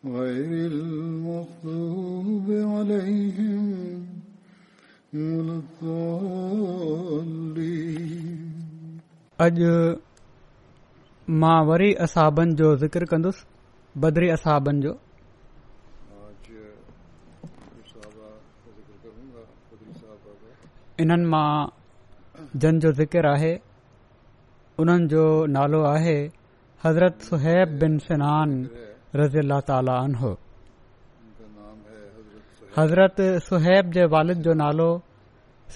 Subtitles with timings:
[0.00, 0.20] अॼु मां
[11.66, 13.44] वरी असाबनि जो ज़िकर कंदुसि
[14.00, 14.92] बद्री असाबनि जो
[21.02, 21.52] इन्हनि मां
[22.82, 23.54] जो ज़िकर आहे
[24.80, 25.24] उन्हनि जो
[25.58, 26.18] नालो आहे
[26.86, 28.50] हज़रत सुहैब बिन सिनान
[29.16, 30.40] रज़ी
[32.76, 33.16] हज़रत
[33.50, 34.86] सुहैब जे वालिद जो नालो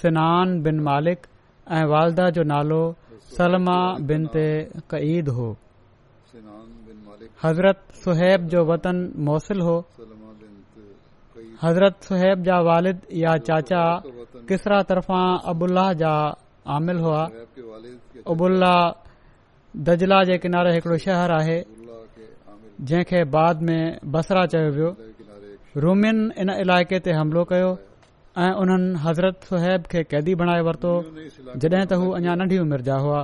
[0.01, 1.27] सनान बिन मालिक
[1.79, 2.79] ऐं वालदा जो नालो
[3.37, 3.79] सलमा
[4.93, 5.49] कईद हो
[7.45, 9.77] हज़रत सुहैब जो वतन موصل हो
[11.63, 13.83] हज़रत सोहैब जा वालिद या चाचा
[14.49, 15.21] किसरा तरफ़ा
[15.51, 16.15] अबुलाह जा
[16.79, 17.23] आमिल हुआ
[18.31, 21.61] अबुल दा जे किनारे ایکڑو शहर ہے
[22.81, 24.89] जंहिंखे बाद में बसरा चयो वियो
[25.83, 27.71] रोमियुनि इन इलाइक़े ते हमिलो कयो
[28.39, 30.93] ऐं उन्हनि हज़रत सोहैब खे कैदी बणाए वरितो
[31.63, 33.23] जॾहिं त हू अञा नंढी उमिरि जा हुआ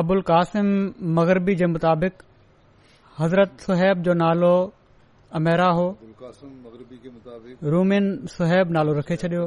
[0.00, 0.66] अबुल क़ासिम
[1.20, 2.22] मगरबी जे मुताबिक़
[3.20, 4.52] हज़रत सुहैब जो नालो
[5.32, 8.04] रोमिन
[8.34, 9.42] सोहैब नालो रखे छॾियो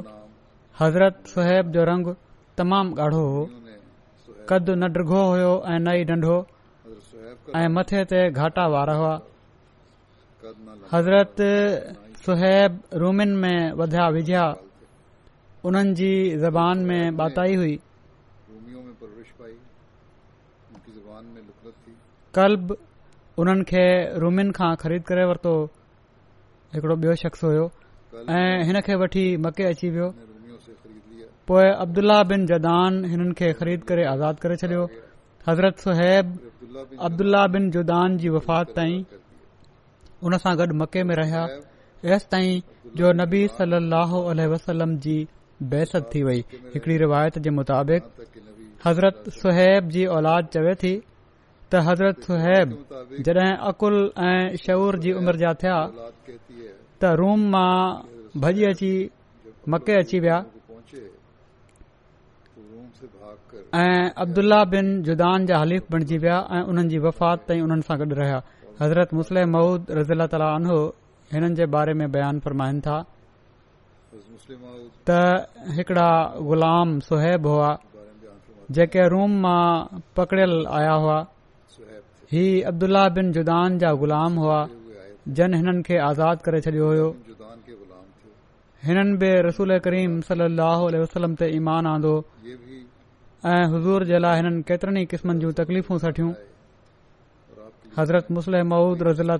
[0.79, 2.07] हज़रत सोहैब जो रंग
[2.57, 3.43] तमामु गाढ़ो हो
[4.49, 6.37] कद न ड्रिगो हो ऐं न ई डंढो
[7.59, 11.35] ऐं मथे ते घाटा वारा हुआ हज़रत
[12.23, 14.23] सोहैब रोमिन में वधिया
[15.63, 17.79] ان उन्हनि زبان ज़बान में बाताई
[22.35, 22.75] قلب
[23.41, 23.85] उन्हनि खे
[24.21, 25.53] रुमिन खां ख़रीद करे वरितो
[26.73, 27.63] हिकड़ो ॿियो शख़्स हुयो
[28.37, 30.09] ऐं हिन खे वठी मके अची वियो
[31.49, 34.83] पोए अब्दुल्ला बिन जदान हिननि खे ख़रीद करे आज़ाद करे छडि॒यो
[35.47, 36.35] हज़रत सुहैब
[37.07, 39.01] अब्दुल्ला बिन जुदान जी वफ़ात ताईं
[40.29, 41.43] उन सां गॾु मके में रहिया
[42.15, 44.13] एस ताईं जो नबी सलाह
[44.53, 45.15] वसलम जी
[45.73, 46.43] बहसत थी वई
[46.75, 48.13] हिकड़ी रिवायत जे मुताबिक
[48.85, 50.93] हज़रत सुहैब जी औलाद चवे थी
[51.73, 52.69] त हज़रत सुहैब
[53.25, 53.95] जॾहिं अकुल
[54.25, 57.77] ऐं शऊर जी उमिरि जा थिया त रूम मां
[58.41, 58.91] भॼी अची
[59.73, 60.37] मके अची विया
[63.81, 67.95] ऐं अब्दुल्लाह बिन जुदान जा हलीफ़ बणिजी विया ऐं हुननि जी वफ़ात ताईं हुननि सां
[68.03, 68.39] गॾु रहिया
[68.83, 70.79] हज़रत मुस्लम माउद रज़ील तालो
[71.33, 72.97] हिननि जे बारे में बयान फरमाइन था
[75.09, 75.19] त
[75.81, 76.09] हिकिड़ा
[76.53, 77.71] ग़ुलाम सुहैब हुआ
[78.77, 79.63] जेके रूम मां
[80.17, 81.19] पकड़ियल आया हुआ
[82.33, 84.59] ही अब्दुल्ला बिन जुदान जा ग़ुलाम हुआ
[85.37, 87.09] जन हिननि खे आज़ादु करे छडि॒यो हुयो
[88.85, 90.41] हिननि बि रसूल करीम सल
[91.01, 92.13] वसलम ते ईमान आंदो
[93.51, 96.31] ऐं हुज़ूर जे लाइ हिननि केतरनि ई क़िस्मनि जूं तकलीफ़ूं सठियूं
[97.99, 98.41] हज़रत मु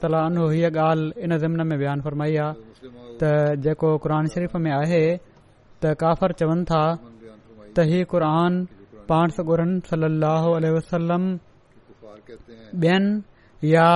[0.04, 2.54] तालो हीअ ॻाल्हि इन ज़िमन में बयान फरमाई आहे
[3.24, 3.32] त
[3.70, 5.04] जेको क़ुर शरीफ़ में आहे
[5.82, 6.84] त काफ़र चवनि था
[7.76, 8.26] त हीउ क़ुर
[9.14, 10.44] पाण सगुरन सलाह
[10.78, 11.24] वसलम
[12.30, 13.88] या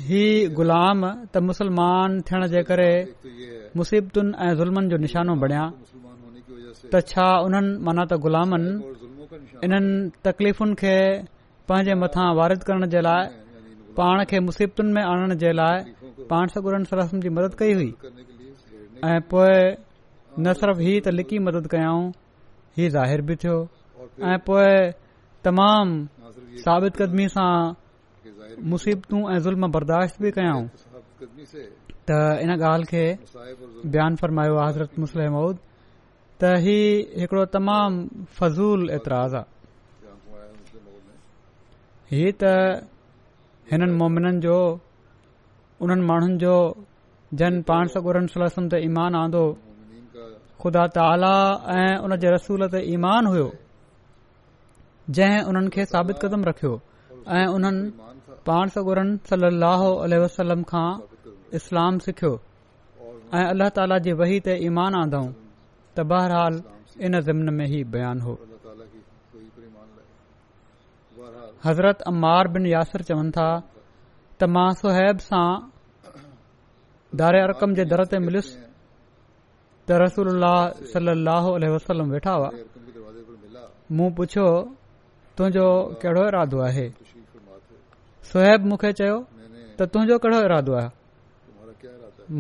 [0.08, 0.24] ही
[0.58, 1.00] ग़ुलाम
[1.32, 2.92] त मुसलमान थियण जे करे
[3.78, 5.66] मुसीबतुनि ऐं ज़ुल्मनि जो निशानो बणिया
[6.92, 8.72] त छा उन्हनि माना त ग़ुलामनि
[9.66, 9.92] इन्हनि
[10.28, 10.96] तकलीफ़ुनि खे
[11.68, 13.22] पंहिंजे मथां वारिद करण जे लाइ
[13.98, 15.78] पाण खे मुसीबतुनि में आणण जे लाइ
[16.32, 17.92] पाण सगुरनि सरसम जी मदद कई हुई
[19.04, 22.04] ऐं पोइ न सिर्फ़ ही त लिकी मदद कयाऊं
[22.78, 23.58] ही ज़ाहिर बि थियो
[24.32, 24.72] ऐं पोए
[25.44, 27.52] तमामु साबित क़दमी सां
[28.72, 30.64] मुसीबतू ऐं ज़ुल्म बर्दाश्त बि कयाऊं
[32.08, 33.04] त इन ॻाल्हि खे
[33.92, 35.56] बयानु फ़रमायो आहे हज़रत मुस्लिम मूद
[36.40, 37.98] त हीउ हिकिड़ो तमामु
[38.40, 40.16] फज़ूल एतिराज़ आहे
[42.16, 42.56] हीअ त
[43.76, 44.58] हिननि मोमिननि जो
[45.84, 46.56] उन्हनि माण्हुनि जो
[47.42, 49.44] जन पाण सोगुर सलाह ते ईमान आंदो
[50.62, 51.34] ख़ुदा ताला
[51.76, 53.48] ऐं उन जे रसूल ते ईमान हुओ
[55.18, 56.74] जंहिं उन्हनि खे साबित कदम रखियो
[57.40, 58.14] ऐं उन्हनि
[58.50, 60.86] पाण सगुरम खां
[61.62, 62.34] इस्लाम सिखियो
[63.40, 65.32] ऐं अल्ल्ह ताला जी वही ते ईमान आंदोऊं
[65.98, 66.62] त बहरहाल
[67.08, 68.34] इन ज़िमन में ई बयान हो
[71.68, 75.46] हज़रत अम्मार बिन यासिर चवनि था त मां सुहैब सां
[77.20, 78.50] दारि रक़म जे दर ते मिलियुस
[82.14, 82.50] वेठा हुआ
[83.98, 84.48] मूं पुछियो
[85.38, 85.68] तुंहिंजो
[86.02, 86.86] कहिड़ो इरादो आहे
[88.32, 89.18] सोहेब मूंखे चयो
[89.78, 90.90] त तुंहिंजो कहिड़ो इरादो आहे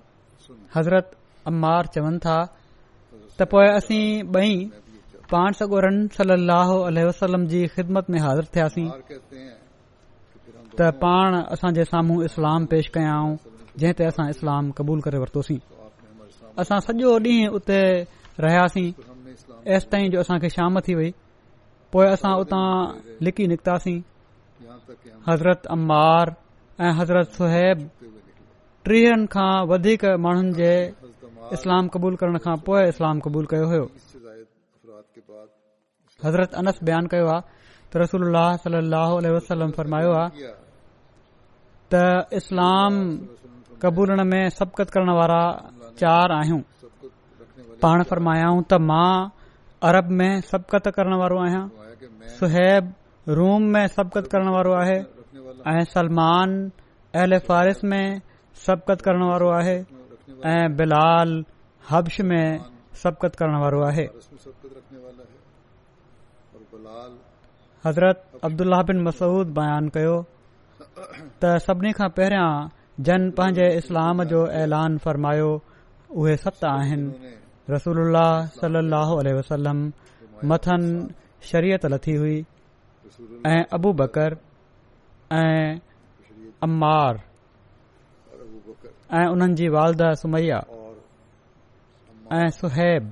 [0.76, 1.16] हज़रत
[1.50, 2.38] अम्मार चवनि था
[3.40, 4.00] त पोए असी
[4.36, 4.54] बई
[5.32, 8.88] पाण सगोरन सलो वसलम जी ख़िदमत में हाज़िर थियासीं
[10.78, 13.34] त पाण असां जे साम्हूं इस्लाम पेश कयाऊं
[13.80, 15.58] जंहिं ते असां इस्लाम क़बूल करे वरितोसीं
[16.64, 17.80] असां सॼो ॾींहुं उते
[18.46, 18.88] रहियासीं
[19.78, 21.12] ऐसि ताईं जो असांखे शाम थी वई
[21.94, 22.68] पोए असां उतां
[23.26, 23.96] लिकी निकतासी
[25.30, 26.34] हज़रत अम्बार
[26.86, 27.90] ऐं हज़रत सुहैब
[28.90, 30.74] टीह खां वधीक माण्हुनि जे
[31.54, 33.86] इस्लाम क़बूल حضرت खां पोए इस्लाम क़बूल कयो हुयो
[36.26, 36.78] हज़रत
[37.14, 37.42] कयो आहे
[37.92, 40.48] त रसूल फरमायो आहे
[41.94, 42.94] त इस्लाम
[43.82, 45.42] कबूलण में सबकत करण वारा
[46.02, 46.62] चार आहियूं
[47.84, 49.30] पाण फरमायाऊं त मां
[49.90, 51.68] अरब में सबकत करण वारो आहियां
[52.40, 52.94] सुहैब
[53.42, 54.98] रोम में सबकत करण वारो आहे
[55.70, 56.50] ऐ سلمان
[57.16, 58.06] अहल فارس में
[58.66, 59.78] سبقت करण वारो आहे
[60.44, 61.44] ऐं बिलाल
[61.90, 62.60] हब्श में
[63.04, 64.04] सबकत करण वारो आहे
[67.86, 70.16] हज़रत अब्दुलाह बिन मसूद बयानु कयो
[71.44, 72.50] त सभिनी खां पहिरियां
[73.10, 75.52] जन पंहिंजे इस्लाम जो ऐलान फ़रमायो
[76.20, 77.34] उहे सत आहिनि
[77.70, 78.00] रसूल
[78.58, 79.86] सली वसलम
[80.54, 80.82] मथन
[81.52, 82.38] शरीयत लथी हुई
[83.54, 84.38] ऐं अबूबकर
[85.44, 85.78] ऐं
[86.70, 87.25] अम्मार
[89.14, 90.60] ऐं उन्हनि जी वालदा सुमैया
[92.34, 93.12] ऐं सुहिब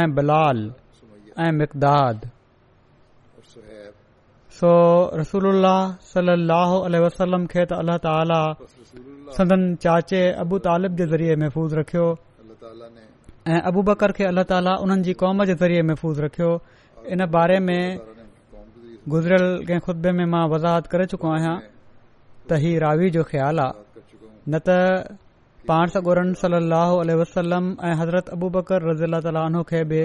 [0.00, 0.58] ऐं बिलाल
[4.58, 4.68] सो
[5.20, 5.64] रसोल
[7.04, 8.40] वसलम खे अल्ला ताला
[9.36, 12.06] सदन चाचे अबू तालिब जे ज़रिए महफ़ूज़ रखियो
[13.48, 16.50] ऐं अबू बकर खे अल्ला ताला उन्हनि जी क़ौम जे ज़रिए महफ़ूज़ रखियो
[17.16, 17.80] इन बारे में
[19.08, 21.56] गुज़रियल खुतबे में मां वज़ाहत करे चुको आहियां
[22.48, 23.85] त ही रावी जो ख़्यालु आहे
[24.50, 24.70] न त
[25.68, 30.00] पार्सोरन सली वसलम ऐं हज़रत अबूबकर रज़ी अला तालो खे बि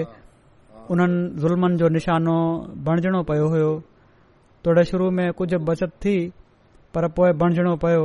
[0.92, 2.38] उन्हनि ज़ुल्मनि जो निशानो
[2.86, 3.70] बणजणो पियो हुयो
[4.64, 6.16] तोड़े शुरू में कुझु बचति थी
[6.94, 8.04] पर पोइ बणजणो पियो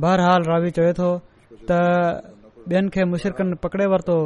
[0.00, 1.10] बहरहाल रावी चवे थो
[1.70, 1.70] त
[2.72, 4.18] ॿियनि खे मुशिरकनि पकिड़े वरितो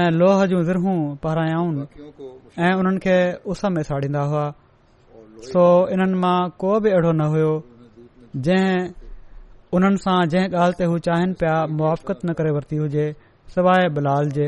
[0.00, 1.84] ऐं लोह जूं ज़रूं पहिरायांवनि
[2.66, 3.18] ऐं उन्हनि खे
[3.52, 4.46] उस में साड़ींदा हुआ
[5.50, 5.64] सो
[5.96, 7.52] इन्हनि मां को बि अहिड़ो न हुयो
[8.48, 8.88] जंहिं
[9.76, 13.02] उन्हनि सां जंहिं ॻाल्हि ते हू चाहिनि पिया मुआफ़क़त न करे वरिती हुजे
[13.54, 14.46] सवाइ बिलाल जे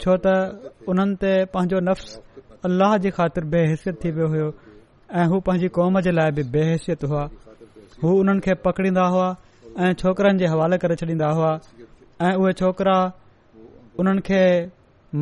[0.00, 2.16] छो त उन्हनि ते पंहिंजो नफ़्स
[2.68, 4.48] अल्लाह जी ख़ातिर बेहसियत थी पियो हुयो
[5.20, 7.22] ऐं हू पंहिंजी कौम जे लाइ बि बेहसियत हुआ
[8.02, 9.26] हू हुननि खे पकड़ींदा हुआ
[9.84, 11.52] ऐं छोकरनि जे हवाले करे छॾींदा हुआ
[12.28, 12.98] ऐं उहे छोकरा
[14.04, 14.42] उन्हनि खे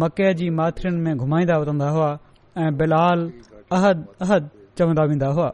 [0.02, 2.10] मके जी माथरीन में घुमाईंदा वठंदा हुआ
[2.64, 3.24] ऐं बिलाल
[3.78, 5.48] अहद अहद चवंदा वेंदा हुआ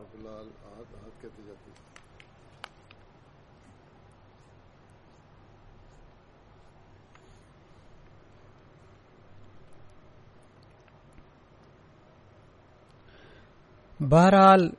[14.02, 14.70] बहरहाल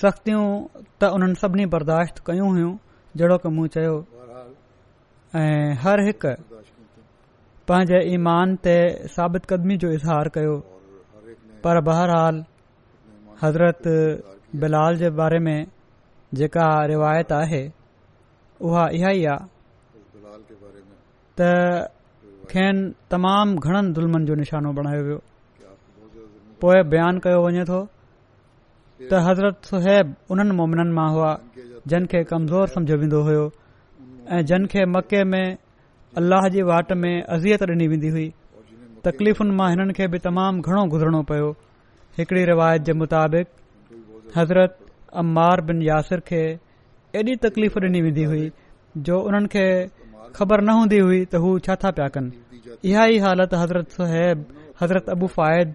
[0.00, 0.44] सख़्तियूं
[1.00, 2.72] त उन्हनि सभिनी बर्दाश्त कयूं हुयूं
[3.18, 3.94] जहिड़ो की मूं चयो
[5.38, 6.32] ऐं हर हिकु
[7.68, 8.76] पंहिंजे ईमान ते
[9.18, 10.54] साबित क़दमी जो इज़हार कयो
[11.64, 12.44] पर बहरहाल
[13.42, 13.82] हज़रत
[14.62, 15.58] बिलाल जे बारे में
[16.38, 17.62] जेका रिवायत आहे
[18.68, 20.22] उहा इहा ई आहे
[21.40, 21.88] त
[22.50, 25.18] खेनि तमामु घणनि ज़ुल्मनि जो निशानो बणायो वियो
[26.60, 27.80] पोएं बयानु कयो वञे थो
[29.02, 31.30] त हज़रत सुहैब उन्हनि मोमिननि मां हुआ
[31.92, 33.44] जिन खे कमज़ोर समझो वेंदो हुयो
[34.36, 35.56] ऐं जन खे मके में
[36.22, 38.28] अल्लाह जी वाट में अज़ियत ॾिनी वेंदी हुई
[39.06, 41.50] तकलीफ़ुनि मां हिननि खे बि तमामु घणो गुज़रनो पियो
[42.18, 43.48] हिकड़ी रिवायत जे मुताबिक़
[44.36, 44.78] हज़रत
[45.24, 46.42] अम्मार बिन यासिर खे
[47.22, 48.46] एॾी तकलीफ़ डि॒नी वेंदी हुई
[49.10, 49.66] जो उन्हनि खे
[50.38, 54.46] ख़बर न हूंदी हुई त हू छा था पिया कनि इहा ई हालति हज़रत सुहैब
[54.82, 55.74] हज़रत अबू फ़ाइद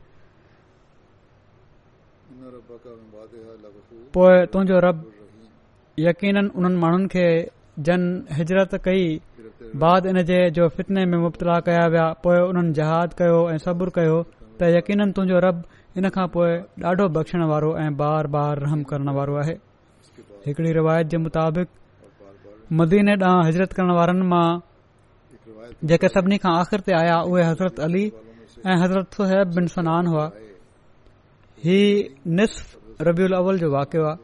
[4.13, 4.97] पोइ तुंहिंजो रब
[6.07, 7.25] यकीन उन्हनि माण्हुनि खे
[7.87, 8.01] जन
[8.37, 9.03] हिजरत कई
[9.83, 13.89] बाद इन जे जो फितने में मुबतला कया विया पोइ उन्हनि जहाद कयो ऐं सब्र
[13.97, 14.17] कयो
[14.59, 15.61] त यकीन तुंहिंजो रब
[15.97, 16.49] इन खां पोइ
[16.91, 19.55] ॾाढो बख़्शण वारो ऐं बार बार रहम करण वारो आहे
[20.47, 21.69] हिकड़ी रिवायत जे मुताबिक़
[22.81, 24.47] मदीने ॾांहुं हिजरत करण वारनि मां
[25.91, 28.03] जेके सभिनी खां आख़िर ते आया उहे हज़रत अली
[28.67, 30.27] ऐं हज़रत सुब बिन सनान हुआ
[31.65, 31.79] ही
[32.37, 32.77] निसफ़
[33.07, 34.17] रबियल अवल जो वाकियो आहे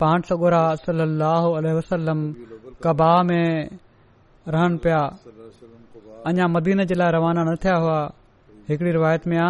[0.00, 2.20] पहाड़ सगोरा सली वसलम
[2.84, 3.50] कबा में
[4.54, 5.00] रहनि पिया
[6.28, 7.98] अञा मदीन जे लाइ रवाना न थिया हुआ
[8.70, 9.48] हिकड़ी रिवायत में आ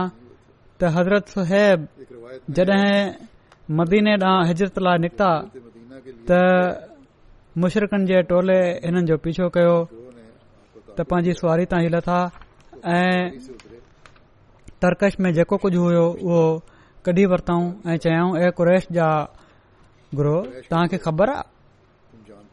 [0.81, 1.79] त हज़रत सहैब
[2.57, 2.99] जड॒हिं
[3.79, 5.31] मदीने ॾांहुं हिजरत लाइ निकिता
[6.29, 6.31] त
[7.61, 9.77] मुशरकनि जे टोले हिननि जो पीछो कयो
[10.97, 12.19] त पंहिंजी सुआरी तांजी लथा
[12.99, 13.23] ऐं
[14.83, 16.43] तर्कश में जेको कुझु हुयो उहो
[17.07, 19.07] कढी वरताऊं ऐं चयाऊं ऐ कुरेश जा
[20.21, 21.43] ग्रोह तव्हां खे ख़बर आहे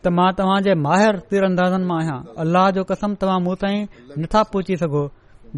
[0.06, 3.88] त मां तव्हां जे माहिर तीर अंदाज़नि मां आहियां अल्लाह जो कसम तव्हां मूं ताईं
[4.24, 5.04] नथा पहुची सघो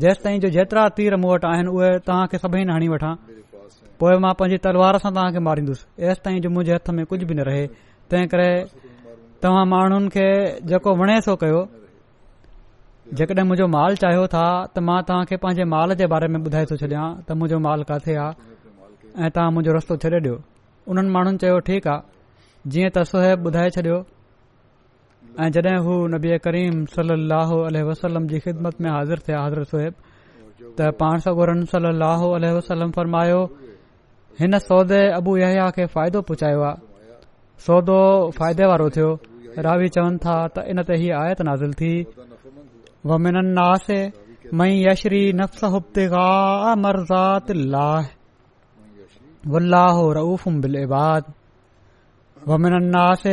[0.04, 3.12] जेसि ताईं जो जेतिरा तीर मूं वटि आहिनि उहे तव्हां खे सभई हणी वठां
[4.04, 7.34] पोइ मां पंहिंजी तलवार सां तव्हांखे मारींदुसि एसि ताईं जो मुंहिंजे हथ में कुझ बि
[7.40, 7.64] न रहे
[8.14, 8.52] तंहिं करे
[9.46, 10.28] तव्हां माण्हुनि खे
[10.72, 11.64] जेको वणे थो कयो
[13.20, 16.84] जेकॾहिं मुंहिंजो माल चाहियो था त मां तव्हांखे पंहिंजे माल जे बारे में ॿुधाए थो
[16.86, 18.52] छॾियां त मुंहिंजो माल किथे आहे
[19.22, 20.36] ऐं तव्हां मुंहिंजो रस्तो छॾे ॾियो
[20.90, 23.98] उन्हनि माण्हुनि चयो ठीकु आहे जीअं त सोहब ॿुधाए छॾियो
[25.44, 29.94] ऐं जॾहिं हू नबी करीम सल अलो जी ख़िदमत में हाज़िर थिया हाज़िर सोहैब
[30.80, 32.24] त पाण सगोरन सल अलोह
[32.58, 33.40] वसलम फरमायो
[34.40, 37.20] हिन सौदे अबू या खे फ़ाइदो पुछायो आहे
[37.68, 38.00] सौदो
[38.40, 39.12] फ़ाइदे वारो थियो
[39.70, 41.94] रावी चवनि था त इन ते ई आयत नाज़िल थी
[49.48, 51.24] رؤوف بالعباد
[52.48, 53.28] من الناس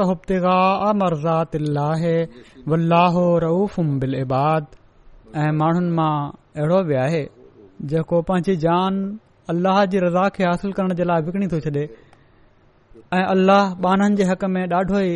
[0.00, 2.28] ابتغاء مرضات الله
[2.66, 4.64] والله رؤوف بالعباد
[5.42, 6.16] ऐं माण्हुनि मां
[6.60, 7.22] अहिड़ो बि आहे
[7.92, 8.94] जेको पंहिंजी जान
[9.48, 11.82] جان जी रज़ा खे हासिल करण जे लाइ विकिणी थो छॾे
[13.16, 15.14] ऐं अलाह ॿाननि जे हक़ में ॾाढो ई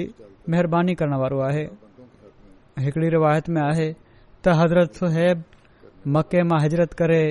[0.48, 1.64] महिरबानी करण वारो आहे
[2.86, 3.90] हिकड़ी रिवायत में आहे
[4.44, 5.36] त हज़रत صہیب
[6.16, 7.22] मके मां हिजरत करे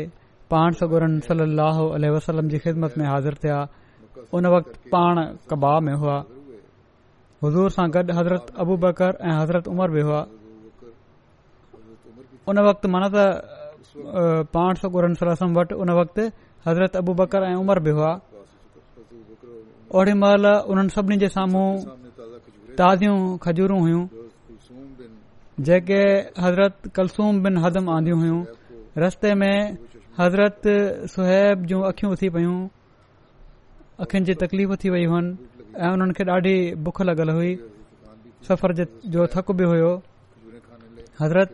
[0.53, 3.57] पाण सो गुरन सलो वसलम जी ख़िदमत में हाज़िर थिया
[4.37, 5.21] उन वक़्तु पाण
[5.51, 6.17] कबा में हुआ
[7.43, 10.21] हुज़ूर सां गॾु हज़रत अबू बकर ऐं हज़रत उमर बि हुआ
[12.51, 13.17] उन वक़्त माना त
[14.55, 16.27] पाण सोर उन वक़्तु
[16.67, 18.11] हज़रत अबू बकर ऐं उमर बि हुआ
[19.97, 21.67] ओड़ी महिल उन्हनि सभिनी जे साम्हूं
[22.79, 24.03] ताज़ियूं खजूरूं हुयूं
[25.67, 26.01] जेके
[26.45, 28.39] हज़रत कलसूम बिन हदम आंदियूं हुयूं
[29.03, 29.53] रस्ते में
[30.19, 30.67] हज़रत
[31.12, 32.60] सुहैब जूं अखियूं उथी पयूं
[34.03, 35.31] अखियुनि जी तकलीफ़ थी वयूं आहिनि
[35.75, 36.55] ऐं उन्हनि खे ॾाढी
[36.86, 37.51] बुख लॻल हुई
[38.48, 38.74] सफ़र
[39.15, 39.89] जो थक बि हुयो
[41.22, 41.50] हज़रत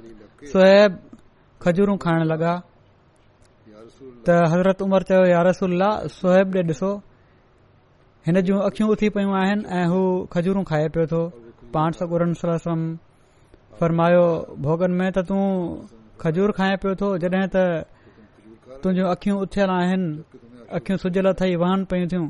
[0.52, 1.00] सुहैब
[1.66, 2.54] खजूरूं खाइण लॻा
[4.30, 5.74] त हज़रत उमिरि चयो यारसल
[6.18, 6.92] सुहैब ॾे ॾिसो
[8.28, 10.02] हिन जूं अखियूं उथी पियूं आहिनि ऐं हू
[10.36, 11.22] खजूरूं खाए पियो थो
[11.78, 12.36] पाण सगुरनि
[12.68, 12.80] सम
[13.82, 14.26] फ़रमायो
[14.68, 15.38] भोगन में त तू
[16.26, 17.66] खजूर खाए पियो थो जॾहिं त
[18.84, 20.08] तुहिंजियूं अखियूं उथियलु आहिनि
[20.78, 22.26] अखियूं सुजियल अथई वहन पयूं थियूं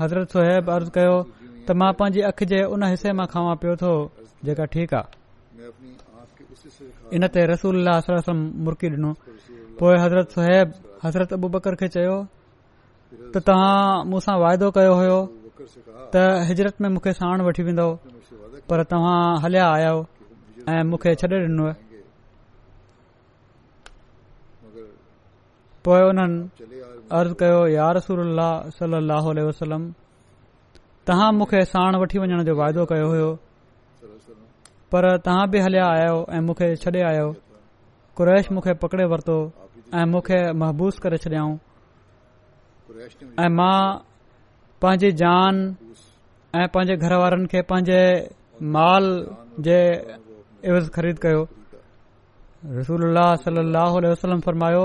[0.00, 1.14] हज़रत साहिब अर्ज़ु कयो
[1.66, 3.90] त मां पंहिंजी अख जे उन हिसे मां खावां पियो थो
[4.48, 5.06] जेका ठीक आहे
[7.16, 7.76] इन ते रसूल
[8.66, 9.10] मुरकी डि॒नो
[10.04, 10.68] हज़रत सोहिब
[11.04, 12.16] हज़रत अबू बकर खे चयो
[13.34, 13.78] त तव्हां
[14.10, 15.18] मूंसां वाइदो कयो
[16.12, 17.88] त हिजरत में मूंखे साण वठी वेंदो
[18.70, 19.96] पर तव्हां हलिया आहियो
[20.74, 21.38] ऐं मूंखे छॾे
[25.86, 26.66] पोए हुननि
[27.18, 28.18] अर्ज़ु कयो यार रसूल
[28.78, 29.82] सल लहल वसलम
[31.08, 33.30] तव्हां मूंखे साण वठी वञण जो वाइदो कयो हो
[34.94, 37.28] पर तव्हां बि हलिया आयो आहियो ऐं मूंखे छॾे आयो
[38.18, 39.38] क्रैश मूंखे पकड़े वरितो
[40.00, 41.54] ऐं मूंखे महबूस करे छॾियाऊं
[43.46, 43.78] ऐं मां
[44.82, 45.54] पंहिंजी जान
[46.58, 48.02] ऐं पंहिंजे घर वारनि खे पंहिंजे
[48.76, 49.04] माल
[49.70, 49.78] जे
[50.70, 51.42] इवज़ ख़रीद कयो
[52.76, 54.84] रसूल अलाह वसलम फरमायो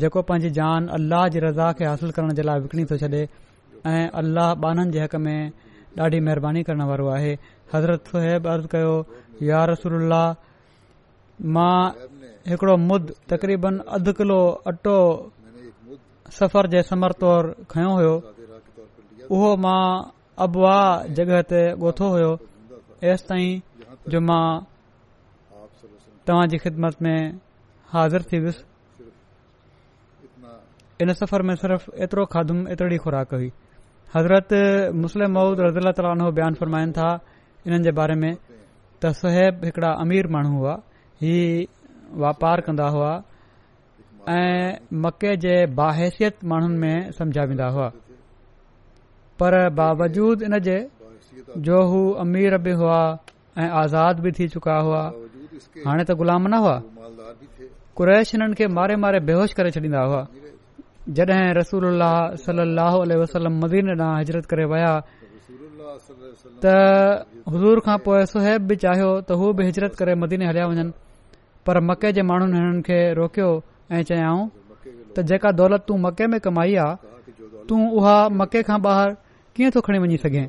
[0.00, 3.08] जेको पंहिंजी जान अल्लाह जी रज़ा खे हासिल करण जे लाइ विकिणी थो छॾे
[3.90, 5.40] ऐं अल्लाह बाननि जे हक़ में
[6.00, 7.32] ॾाढी महरबानी करण वारो आहे
[7.72, 8.92] हज़रत सहिब अर्ज़ कयो
[9.48, 10.20] या रसल्ला
[11.54, 11.78] मां
[12.52, 14.38] हिकिड़ो मुद तक़रीबन अधु किलो
[14.72, 14.94] अटो
[16.38, 18.14] सफ़र जे समर तौर खयों हुयो
[19.30, 19.84] उहो मां
[20.46, 20.78] अबवा
[21.20, 22.32] जॻह ते ॻोथो हुयो
[23.12, 24.44] एसि ताईं जो मां
[26.26, 27.18] तव्हां जी ख़िदमत में
[27.96, 28.64] हाज़िर थी वियुसि
[31.00, 33.50] इन सफ़र में सिर्फ़ एतिरो खाधूम एतिरी खुराक हुई
[34.14, 34.48] हज़रत
[35.02, 37.08] मुस्लिम मऊद रज़ीला ताली उन बयानु फरमाइन था
[37.64, 38.32] हिननि जे बारे में
[39.02, 40.74] त सहैब हिकड़ा अमीर माण्हू हुआ
[41.22, 41.34] ही
[42.24, 43.12] वापार कंदा हुआ
[44.36, 47.88] ऐं मके जे बाहिसियत माण्हुनि में समझा सम्झाईंदा हुआ
[49.42, 50.78] पर बावजूद इन जे
[51.68, 53.00] जो हू अमीर बि हुआ
[53.58, 55.02] ऐं आज़ाद बि थी चुका हुआ
[55.86, 56.76] हाणे त ग़ुलाम न हुआ
[57.98, 60.20] कुरैश हिननि खे मारे मारे बेहोश करे छॾींदा हुआ
[61.08, 61.84] जॾहिं रसूल
[62.42, 64.90] सलो वसलम मदीन ॾांहुं हजरत करे वया
[66.62, 66.64] त
[67.52, 70.92] हज़ूर खां पोए सोहैब बि चाहियो त हू बि हिजरत करे मदीने हलिया वञनि
[71.66, 73.48] पर मके जे माण्हुनि हिननि खे रोकियो
[73.92, 74.42] ऐं चयाऊं
[75.16, 79.12] त जेका दौलत तू मके में कमाई आहे तूं उहा मके खां ॿाहिरि
[79.56, 80.44] कीअं थो खणी वञी सघे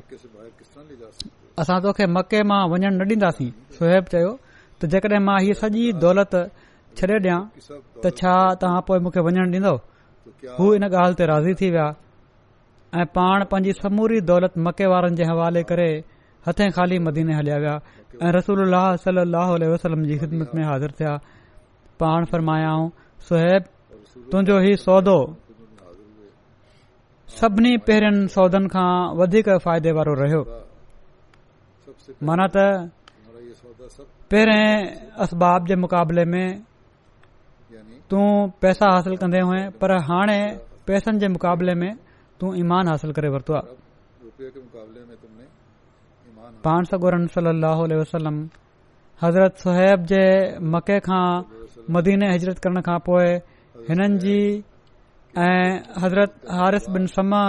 [1.64, 6.32] असां तोखे मके मां वञण न डि॒ंदासीं सोहैब चयो त जेकड॒हिं मां हीअ सॼी दौलत
[7.02, 7.40] छ्ॾे ॾियां
[8.04, 9.74] त छा तव्हां पोइ मूंखे ॾींदो
[10.58, 11.86] हू हिन ॻाल्हि ते राज़ी थी विया
[13.00, 15.88] ऐं पाण पंहिंजी समूरी दौलत मके वारनि जे हवाले करे
[16.46, 17.74] हथे खाली मदीने हलिया विया
[18.24, 18.60] ऐं रसूल
[20.98, 21.14] थिया
[22.02, 22.88] पाण फरमायाऊं
[23.28, 23.64] सोहैब
[24.30, 25.16] तुंजो ही सौदो
[27.38, 30.42] सभिनी पहिरियनि सौदनि खां वधीक फ़ाइदे वारो रहियो
[32.28, 32.66] माना त
[34.32, 36.46] पहिरें असबाब जे मुक़ाबले में
[38.10, 38.26] तूं
[38.62, 40.40] पैसा हासिलु कंदे हुअं पर हाणे
[40.88, 41.92] पैसनि जे मुक़ाबले में
[42.40, 43.76] तूं ईमान हासिलु करे वरितो आहे
[46.64, 48.36] पांसोर सली वसलम
[49.22, 50.22] हज़रत सहैब जे
[50.74, 51.24] मके खां
[51.96, 53.28] मदीने हिजरत करण खां पोइ
[53.88, 54.38] हिननि जी
[55.48, 55.68] ऐं
[56.02, 57.44] हज़रत हारिफ़ बिन समा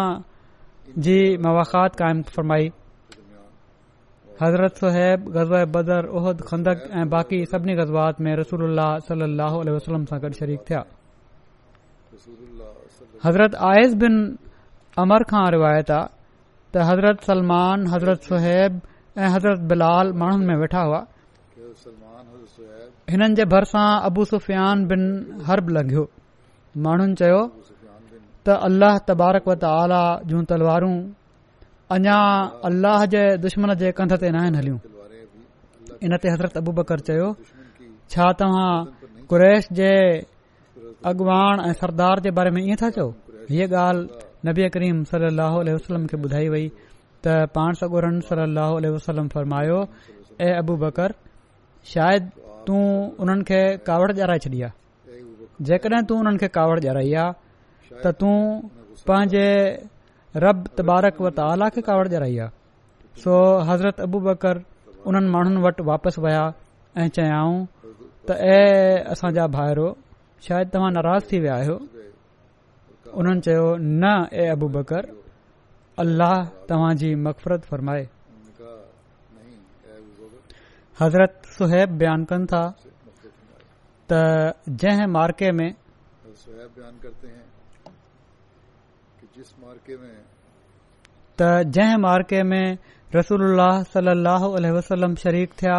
[1.07, 2.69] जी मवाख़ात क़ाइमु फरमाई
[4.41, 10.63] हज़रत सोहैब गज़ाए बदर ओहद खंदक ऐं बाक़ी सभिनी गज़बात में रहलम حضرت गॾु शरीफ़
[10.69, 10.81] थिया
[13.25, 14.13] हज़रत आएज़ बिन
[15.03, 16.01] अमर खां रिवायत आ
[16.73, 18.81] त हज़रत सलमान हज़रत सोहैब
[19.17, 21.01] ऐं हज़रत बिलाल माण्हुनि में वेठा हुआ
[23.15, 25.01] हिननि जे भरिसां अबू सुफ़ियान बिन
[25.47, 26.05] हर्ब लॻियो
[26.89, 27.41] माण्हुनि चयो
[28.45, 29.29] त अलाह
[29.79, 30.95] आला जूं तलवारूं
[31.93, 32.19] अञा
[32.67, 34.77] अल्लाह जे दुश्मन जे कंध ते नाहिनि हलियूं
[36.07, 37.27] इन ते हज़रत अबू बकर चयो
[38.13, 38.71] छा तव्हां
[39.29, 39.91] कुरैश जे
[41.13, 43.05] अॻवान ऐं सरदार जे बारे में इएं था चओ
[43.51, 46.65] हीअ ॻाल्हि नबी करीम सल अह वसलम खे ॿुधाई वई
[47.25, 49.79] त पाण सगोरन सल अल वसलम फरमायो
[50.41, 51.13] ऐं अबू बकर
[51.95, 52.27] शायदि
[52.67, 52.83] तूं
[53.23, 55.23] उन्हनि खे कावड़ ॼाणाए छॾी आहे
[55.69, 58.31] जेकॾहिं तू उन्हनि खे कावड़ ॼाणाई आहे त तू
[59.07, 59.45] पंहिंजे
[60.35, 61.15] बारक
[63.23, 63.31] सो
[63.67, 64.55] हज़रत अबू बकर
[65.07, 66.43] उन्हनि माण्हुनि वटि वापसि विया
[66.99, 67.63] ऐं चयाऊं
[68.27, 68.59] त ए
[69.15, 69.87] असांजा भाइरो
[70.43, 71.77] शायदि तव्हां नाराज़ थी विया आहियो
[73.15, 74.03] उन्हनि चयो न
[74.35, 76.35] ए अबू बकराह
[76.67, 78.11] तव्हांजी मफ़रत फरमाए
[80.99, 81.63] हज़रत सु
[91.39, 92.65] त जंहिं मार्के में
[93.15, 93.41] रसूल
[93.93, 95.77] सलह वरीक थिया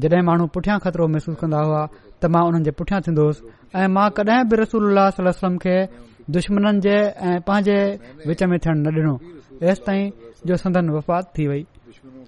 [0.00, 1.82] जॾहिं माण्हू पुठियां खतरो महसूस कंदा हुआ
[2.20, 3.44] त मां हुननि जे पुठियां थींदो हुयुसि
[3.80, 5.76] ऐं मां कडहिं बि रसूल खे
[6.36, 7.78] दुश्मन जे ऐ पंहिंजे
[8.28, 9.14] विच में थियण न डि॒नो
[9.70, 10.04] एस ताईं
[10.48, 11.62] जो संदन वफ़ात थी वई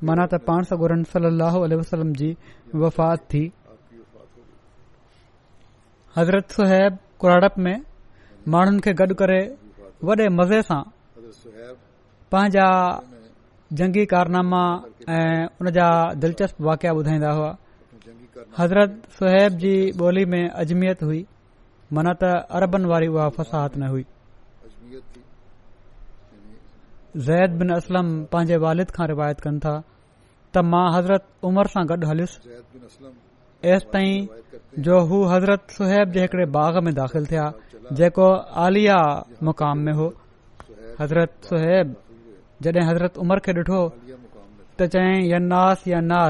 [0.06, 2.30] माना त पाण सगोरन सली वसलम जी
[2.84, 3.44] वफ़ात थी
[6.18, 7.76] हज़रत सुहैब कुराड़प में
[8.52, 9.40] माण्हुनि खे गॾु करे
[10.08, 10.80] वॾे मज़े सां
[12.34, 12.66] पंहिंजा
[13.78, 14.60] जंगी कारनामा
[15.16, 15.88] ऐं उन जा
[16.22, 17.50] दिलचस्प वाकया ॿुधाईंदा हुआ
[18.60, 19.72] हज़रत सोहैब जी
[20.04, 21.20] ॿोली में अजमियत हुई
[21.96, 22.30] मन त
[22.60, 24.04] अरबनि वारी उहा फसाहत न हुई
[27.28, 32.10] ज़ैद बिन असलम पंहिंजे वालिद खां रिवायत कनि था त मां हज़रत उमर सां गॾु
[32.12, 32.56] हलियुसि
[33.74, 34.26] एस ताईं
[34.88, 37.46] जो हू हज़रत सोहैब जे हिकड़े बाग़ में दाख़िल थिया
[37.96, 38.24] जेको
[38.64, 38.96] आलिया
[39.44, 40.06] मुकाम में हो
[41.00, 41.94] हज़रत सोहेब
[42.62, 43.82] जड हज़रत उमर खे डि॒ठो
[44.78, 44.88] حضرت
[46.00, 46.26] عمر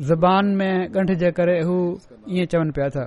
[0.00, 1.74] ज़बान में ॻंढ जे करे हू
[2.28, 3.04] इहो चवनि पिया था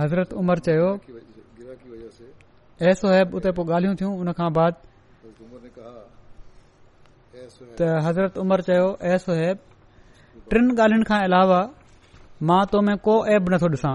[0.00, 0.88] हज़रत उमर चयो
[2.88, 4.48] ए सो हैब उते पोइ ॻाल्हियूं थियूं उनखां
[7.78, 9.58] त हज़रत उमर चयो ऐ सोहैब
[10.50, 11.60] टिन ॻाल्हियुनि खां अलावा
[12.48, 13.92] मां तोमे को ऐब नथो ॾिसा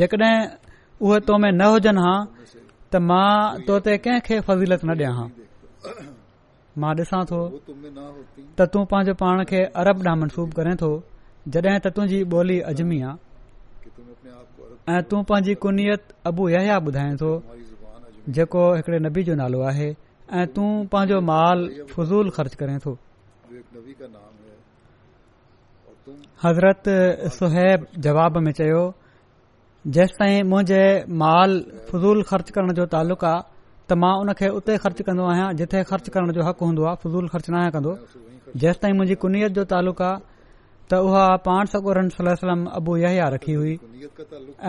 [0.00, 0.34] जेकॾहिं
[1.04, 2.14] उहे तोमे न हुजनि हा
[2.92, 3.30] त मां
[3.66, 5.28] तोते कंहिंखे फज़ीलत न ॾियां हां
[6.82, 7.38] मां ॾिसां थो
[7.68, 10.90] त तू पंहिंजो पाण खे अरब ॾांहुं मनसूब करे थो
[11.54, 13.14] जड॒हिं त तुंहिंजी ॿोली अजमी आहे
[14.96, 17.32] ऐं तू पंहिंजी कुनियत अबु य ॿुधाए थो
[18.36, 19.88] जेको हिकिड़े नबी जो नालो आहे
[20.38, 22.90] ऐं तूं पंहिंजो माल फज़ूल ख़र्च करे थो
[26.46, 26.92] हज़रत
[27.36, 28.82] सुहैब जवाब में चयो
[29.96, 30.82] जेसि ताईं मुंहिंजे
[31.22, 31.58] माल
[31.92, 33.46] फज़ूल ख़र्च करण जो तालुक़ु आहे
[33.88, 36.96] त मां उन खे उते ख़र्च कन्दो आहियां जिथे ख़र्च करण जो हक़ हन्दो आहे
[37.02, 37.92] फज़ूल ख़र्च ना कंदो
[38.64, 40.16] जेस ताईं मुंहिंजी कुनियत जो तालुक़ आहे
[40.90, 43.74] त उहा पाण सगुरन अबू या रखी हुई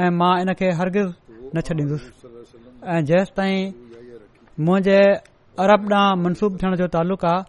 [0.04, 1.12] ऐं मां इन खे हरगिर्ज़
[1.56, 2.08] न छडींदुसि
[2.94, 3.60] ऐ जेस ताईं
[4.70, 5.00] मुंहिंजे
[5.66, 7.44] अरब ॾांहुं मनसूब थियण जो तालुक़ु आहे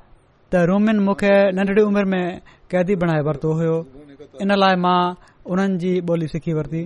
[0.50, 2.24] त रोमिन मुखे नंढड़ी उमिरि में
[2.70, 3.66] कैदी बणाए वरितो हो
[4.42, 4.98] इन लाइ मां
[5.52, 6.83] उन्हनि जी बोली सिखी वरती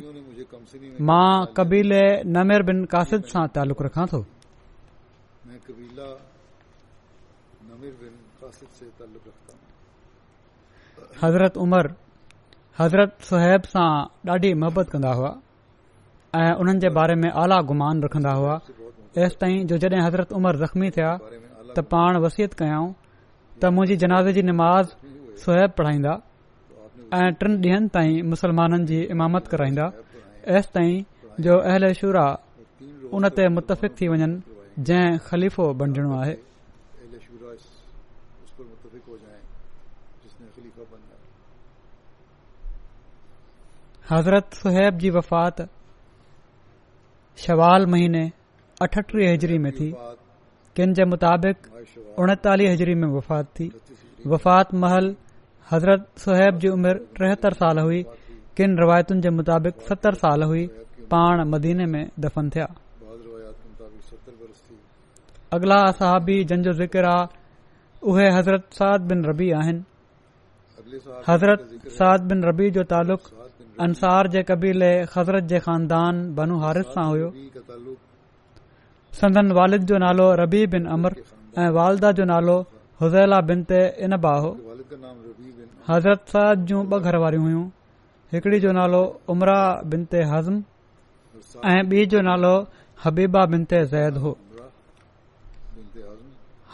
[1.08, 2.04] मां कबीले
[2.36, 4.20] नमेर बिन कासिद सां तालुक़ु रखां तो
[5.48, 6.06] میں قبیلہ
[7.68, 11.86] نمیر بن قاسد سے تعلق رکھتا ہوں حضرت عمر
[12.78, 13.82] حضرت صہیب سے
[14.26, 15.32] ڈاڈی محبت کندا ہوا
[16.60, 18.56] ان کے بارے میں اعلی گمان رکھندا ہوا
[19.24, 21.12] اس تائیں جو جڑے حضرت عمر زخمی تھیا
[21.74, 22.80] تو پان وصیت کیاں
[23.60, 24.94] تو مجھے جنازے کی نماز
[25.44, 26.14] صہیب پڑھائندا
[27.38, 29.86] ٹن ڈن تائیں مسلمانن کی امامت کرائندا
[30.56, 30.94] اس تائیں
[31.44, 32.26] جو اہل شورا
[33.14, 34.38] ان تے متفق تھی ونن
[34.78, 35.48] जंहिं ख़ली
[35.80, 36.34] बंडि॒णो आहे
[44.10, 45.60] हज़रत सोहब जी वफ़ात
[47.46, 48.24] शवाल महीने
[48.82, 49.90] अठटीह हज़री में थी
[50.76, 51.66] किन जे मुताबिक़
[52.22, 53.70] उणतालीह हज़री में वफ़ात थी
[54.34, 55.14] वफ़ात महल
[55.70, 58.02] हज़रत सोहब जी उमिरि टेहतरि साल हुई
[58.56, 60.66] किनि रिवायतुनि जे मुताबिक़ सतरि साल हुई
[61.14, 62.68] पाण मदीने में दफ़न थिया
[65.54, 67.26] अगला असाबी जंहिंजो ज़िक्र आहे
[68.12, 69.82] उहे हज़रत साद बिन रबी आहिनि
[71.28, 71.62] हज़रत
[71.98, 73.26] साद बिन रबी जो तालुक़
[73.86, 77.28] अंसार जे कबीले हज़रत जे हारिस सां हुयो
[79.20, 81.16] संदन वालिद जो नालो रबी बिन अमर
[81.64, 82.56] ऐं वालदा जो नालो
[83.02, 84.50] हुज़ैला बिन ते इनबा हो
[85.90, 87.64] हज़रत साद जूं ॿ घर वारियूं हुयूं
[88.34, 89.04] हिकड़ी जो नालो
[89.36, 89.60] उमरा
[89.94, 90.62] बिन ते हज़म
[91.74, 92.54] ऐं बि॒ जो नालो
[93.06, 94.32] हबीबा बिन ते ज़ैद हो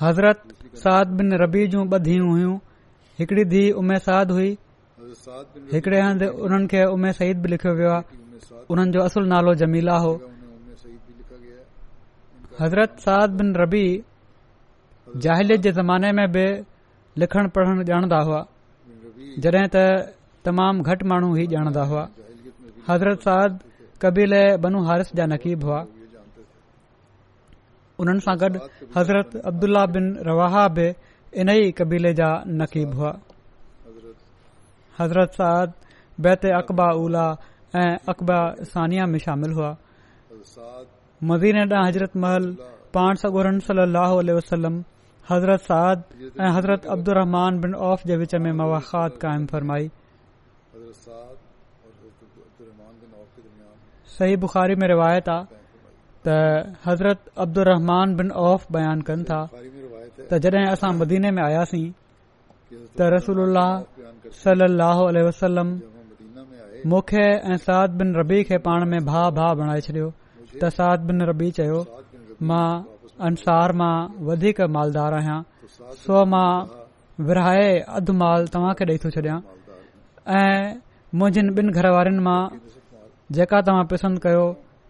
[0.02, 0.42] हज़रत
[0.82, 2.52] साद बिन रबी जूं ॿ धीअं हुयूं
[3.20, 4.50] हिकिड़ी धीउ उमे साद हुई
[5.72, 9.96] हिकड़े हंधु उन्हनि खे उमे सईद बि लिखियो वियो आहे उन्हनि जो असुलु नालो जमीला
[10.04, 10.12] हो
[12.62, 13.84] हज़रत साद बिन रबी
[15.28, 16.46] जाहिलील जे ज़माने में बि
[17.20, 18.40] लिखण पढ़णु ॼाणदा हुआ
[19.44, 19.86] जॾहिं त
[20.48, 22.04] तमाम घटि माण्हू ई ॼाणदा हुआ
[22.90, 23.52] हज़रत साद
[24.02, 25.80] कबीले बनू हारिस जा नक़ीब हुआ
[28.00, 28.48] उन्हनि सां गॾु
[28.96, 30.86] हज़रत अब्दुला बिन रवाहा बि
[31.40, 32.28] इन्ही कबीले जा
[32.60, 33.12] नकीब हुआ
[35.00, 37.28] हज़रत सेत अक़बा उल्ह
[37.80, 38.38] ऐं अकबा
[38.72, 39.70] सानिया में शामिल हुआ
[41.74, 42.48] हज़रत महल
[42.96, 43.86] पाण सगोर सली
[44.38, 44.66] अलसल
[45.34, 45.98] हज़रत साद
[46.46, 49.90] ऐं हज़रत अब्दुम बिन औफ़ जे विच में मुाक़ात काइम फरमाई
[54.18, 54.74] सही बुखारी
[56.26, 56.28] त
[56.86, 59.40] हज़रत अब्दुहमान बिन औफ़ बयान कनि था
[60.30, 61.86] त जॾहिं असां मदीने में आयासीं
[62.98, 63.66] त रसोल्ला
[64.42, 65.68] सलाह वसलम
[66.92, 70.08] मूंखे ऐं साद बिन रबी खे पाण में भाउ भा बणाए छॾियो
[70.60, 71.80] त साद बिन रबी चयो
[72.50, 72.68] मां
[73.28, 73.96] अंसार मां
[74.30, 75.40] वधीक मालदार आहियां
[76.06, 76.50] सो मां
[77.28, 79.38] विरहाए अधु माल तव्हां खे ॾेई थो छॾियां
[80.40, 80.58] ऐं
[81.20, 84.44] मुंहिंजा तव्हां पसंद कयो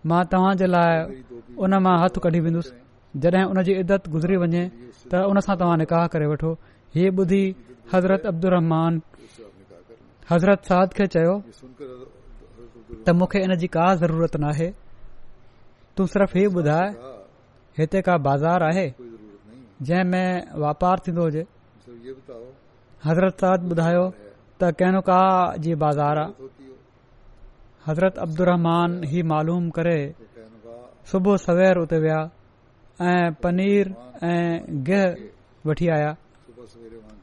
[0.08, 1.22] मां तव्हां जे लाइ
[1.64, 2.72] उन मां हथ कढी वेंदुसि
[3.22, 4.62] जड॒हिं हुन जी इदत गुज़री वञे
[5.12, 6.52] त हुन सां तव्हां निकाह करे वठो
[6.96, 7.42] हीअ ॿुधी
[7.92, 8.48] हज़रत अब्दु
[10.30, 11.34] हज़रत साहिद खे चयो
[13.04, 14.68] त मूंखे हिन जी का ज़रूरत नाहे
[15.96, 16.86] तू सिर्फ़ ही ॿुधाए
[17.80, 18.86] हिते का बाज़ार आहे
[19.90, 20.16] जें
[20.64, 21.44] वापार थींदो हुजे
[23.08, 25.18] हज़रत साहिद ॿुधायो त कहिनो का
[25.66, 26.50] जी बाज़ार आहे
[27.88, 29.98] हज़रत अब्दुहमान मालूम करे
[31.12, 32.20] सुबुह सवेर उते वया
[33.12, 33.88] ऐं पनीर
[34.30, 36.10] ऐं गिहु वठी आया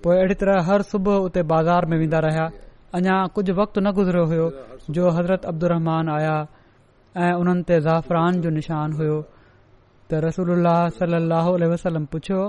[0.03, 2.45] पोइ अहिड़ी तरह हर सुबुह उते बाज़ार में वेंदा रहिया
[2.97, 4.49] अञा कुझ वक्त न गुज़रियो हो
[4.97, 6.37] जो हज़रत جو रहमान आया
[7.23, 9.17] ऐं हुननि ते ज़ाफ़रान जो निशान हुयो
[10.09, 10.65] त रसूल
[10.99, 12.43] सलाहु पुछियो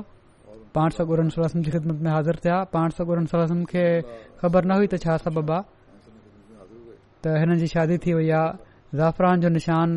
[0.75, 3.87] पाण सन जी ख़िदमत में हाज़िर थिया पाण सको खे
[4.43, 5.61] ख़बर न हुई त छा सबबु
[7.23, 9.89] त हिननि जी शादी थी वई आहे जाफ़रान जो निशान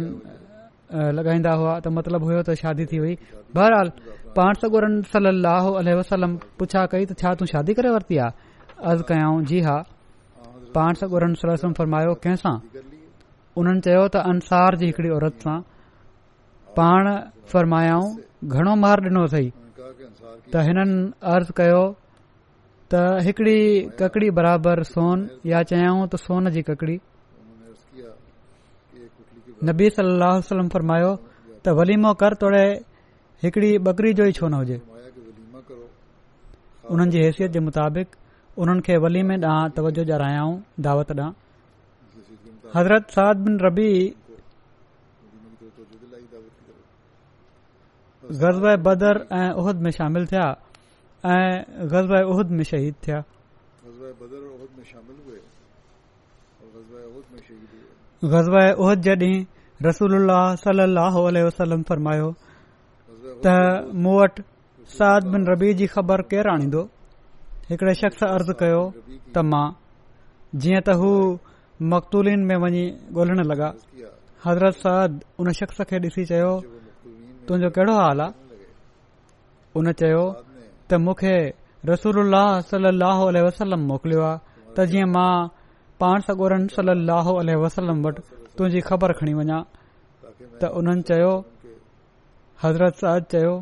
[1.18, 3.14] लॻाईंदा हुआ त मतिलबु हुयो त शादी थी वई
[3.56, 3.90] बहरहाल
[4.38, 5.64] पाण सॻोरन सलाह
[6.00, 8.34] वसलम पुछा कई त छा तूं शादी करे वरिती आहे
[8.92, 9.78] अर्ज़ कयाऊं जी हा
[10.76, 12.56] पाण सगुरनि सलम फ़रमायो कंहिंसां
[13.62, 15.56] उन्हनि चयो त अंसार जी हिकड़ी औरत सां
[16.80, 17.04] पाण
[17.54, 18.10] फरमायाऊं
[18.56, 19.48] घणो मार ॾिनो अथई
[20.56, 20.96] त हिननि
[21.36, 21.84] अर्ज़ कयो
[22.92, 23.58] त हिकड़ी
[24.04, 25.18] ककड़ी बराबरि सोन
[25.54, 26.98] या चयाऊं त सोन जी ककड़ी
[29.70, 31.10] नबी सलम्म फरमायो
[31.64, 32.64] त वलीमो कर तोड़े
[33.44, 34.78] हिकिड़ी बकरी जो ई छो न हुजे
[36.94, 38.10] उन्हनि जी हैसियत जे मुताबिक़
[38.62, 40.54] उन्हनि खे वलीमे ॾांहुं तवजो ॾऊं
[40.86, 41.34] दावत ॾांहुं
[42.76, 43.92] हज़रत साद बिन रबी
[48.42, 50.48] ग़ज़ बदर ऐं ओहद में शामिल थिया
[51.38, 51.50] ऐं
[58.24, 59.36] ग़ज़ाए उहद जॾहिं
[59.86, 60.28] रसूल
[60.64, 62.28] सल लह वसलम फरमायो
[63.46, 63.54] त
[64.04, 64.44] मूं वटि
[64.96, 66.84] साद बिन रबी जी ख़बर केरु आणींदो
[67.70, 68.82] हिकड़े शख्स अर्ज़ु कयो
[69.34, 69.64] त मां
[70.66, 71.10] जीअं त हू
[71.94, 72.84] मकतूलिन में वञी
[73.18, 73.70] ॻोल्हण लॻा
[74.46, 76.54] हज़रत साद उन शख़्स खे ॾिसी चयो
[77.48, 78.70] तुंहिंजो कहिड़ो हाल आहे
[79.82, 80.24] उन चयो
[80.90, 81.36] त मूंखे
[81.92, 82.38] रसूल
[82.74, 85.30] सल लह वसलम मोकिलियो आहे त जीअं मां
[86.02, 86.88] पाण सगोरन सल
[87.20, 88.22] अहो अल वसलम वटि
[88.58, 89.58] तुंहिंजी ख़बर खणी वञा
[90.60, 91.34] त उन्हनि चयो
[92.64, 93.54] हज़रत सज चयो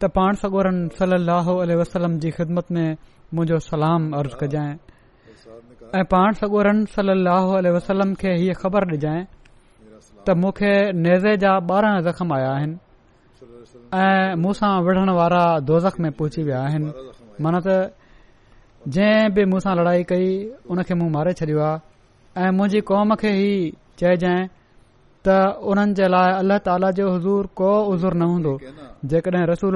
[0.00, 2.88] त पाण सगोरन सल अहोल वसलम जी ख़िदमत में
[3.36, 4.72] मुंजो सलाम अर्ज़ु कजांइ
[5.98, 9.20] ऐं पाण सगोरन सल अहो वसलम खे हीअ ख़बर ॾिजाइ
[10.26, 10.72] त मूंखे
[11.06, 12.76] नेज़े जा ॿारहं ज़ख़्म आया आहिनि
[14.04, 16.90] ऐं मुसां विढ़ण वारा दोज़ख में पहुची विया आहिनि
[17.44, 17.76] मन त
[18.88, 20.28] जंहिं बि मूंसां लड़ाई कई
[20.70, 24.46] हुन खे मूं मारे छॾियो आहे ऐं मुंहिंजी कौम खे ई चए जऐ
[25.24, 25.36] त
[25.70, 28.54] उन्हनि जे लाइ अलाह ताला जो हज़ूर को हज़ूर न हूंदो
[29.14, 29.74] जेकॾहिं रसूल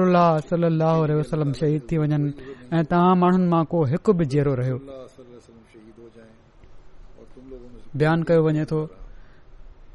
[0.49, 2.33] सलाहु वसलम शहीद थी वञनि
[2.75, 4.77] ऐं तव्हां माण्हुनि मां को हिकु बि जेरो रहियो
[7.95, 8.81] बयानु कयो वञे तो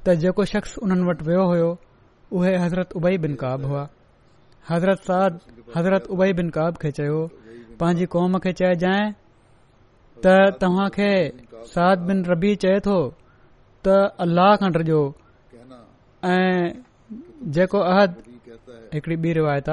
[0.06, 1.68] त जेको शख़्स उन्हनि वटि वियो हो
[2.38, 3.88] उहे हज़रत उबई बिन काब हुआ
[4.70, 5.40] हज़रत साद
[5.76, 7.20] हज़रत उबाई बिन काब खे चयो
[7.82, 8.98] पंहिंजी कौम खे चइजाइ
[10.24, 11.06] त तव्हां खे
[11.70, 12.96] साद बिन रबी चए थो
[13.86, 14.76] त अल्लाह खंड
[16.32, 16.68] ऐं
[17.56, 18.14] जेको अहद
[18.92, 19.70] हिकड़ी बी रिवायत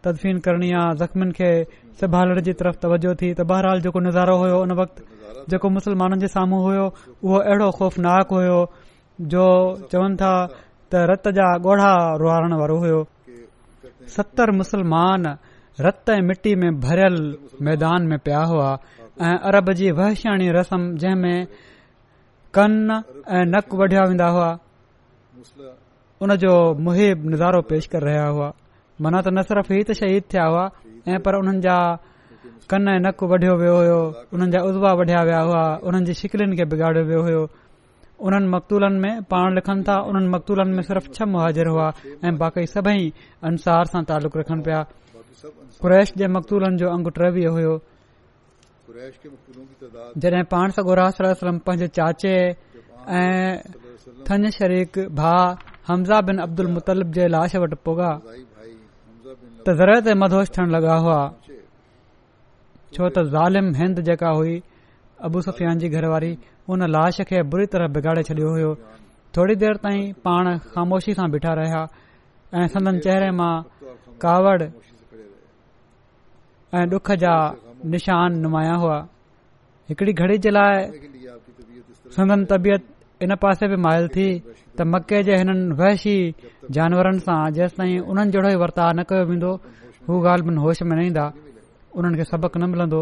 [0.03, 1.51] तदफीन करणी आहे ज़ख़्मीनि खे
[1.99, 6.85] संभालण जी तरफ़ तवजो थी बहरहाल जेको नज़ारो हुयो उन वक़्तसलमान जे साम्हूं हुयो
[7.25, 8.59] उहो अहिड़ो ख़ौफ़नाक हुयो
[9.33, 9.43] जो
[9.91, 10.31] चवनि था
[10.89, 11.73] त रत जा गो
[14.15, 15.23] सतर मुसलमान
[15.85, 17.17] रत ऐं मिटी में भरियल
[17.65, 18.69] मैदान में पिया हुआ
[19.27, 21.39] ऐं अरब जी वहशाणी रस्म जंहिं में
[22.55, 22.73] कन
[23.35, 24.49] ऐं नक वढिया वेंदा हुआ
[26.23, 26.53] उन जो
[26.87, 28.49] मुहिब नज़ारो पेश करे रहिया हुआ
[29.01, 30.65] मना त न सिर्फ़ ही ई शहीद थिया हुआ
[31.09, 31.75] ऐ पर उन्हनि जा
[32.71, 33.97] कन ऐं नक वढियो वियो
[34.31, 37.43] हो वढिया वया हुआ उन्हनि जी शिकिलन खे बिगाड़ियो वियो हो
[38.25, 41.87] उन्हनि मकतूलनि में पाण लिखनि था उन्हनि मकतूलन में सिर्फ़ छह मुहाजिर हुआ
[42.25, 43.03] ऐं बाक़ी सभई
[43.49, 44.81] अंसार सां तालुक़ रखन पिया
[45.81, 47.73] कुरैश जे मकतूलन जो अंग टीह हुयो
[50.21, 52.35] जडे॒ पाण सां पंहिंजे चाचे
[53.21, 53.57] ऐं
[54.29, 55.35] थन शरीक भा
[55.87, 58.11] हमज़ा बिन अब्दुल मुतलब जे लाश वटि पोगा
[59.67, 61.19] त ज़रे ते मदोश थियण लॻा हुआ
[62.95, 64.53] छो त ज़ालिम हिंद जेका हुई
[65.27, 68.71] अबू सुफ़ियान जी घरवारी वारी हुन लाश खे बुरी तरह बिगाड़े छडि॒यो
[69.37, 71.81] थोरी देर ताईं पाण ख़ामोशी सां बीठा रहिया
[72.61, 73.51] ऐं संदन चेहरे मां
[74.23, 74.57] कावड़
[76.79, 77.35] ऐं डुख जा
[77.97, 78.97] निशान नुमाया हुआ
[79.93, 80.73] हिकड़ी घड़ी जे लाइ
[82.17, 82.83] संगन तबियत
[83.25, 84.27] इन पासे बि माइल थी
[84.81, 86.15] त मके जे हिननि वहशी
[86.75, 89.51] जानवरनि सां जेसि ताईं उन्हनि जहिड़ो ई वर्ताव न कयो वेंदो
[90.07, 91.25] हू ॻाल्हि होश में न ईंदा
[91.97, 93.01] उन्हनि खे सबक़ु न मिलंदो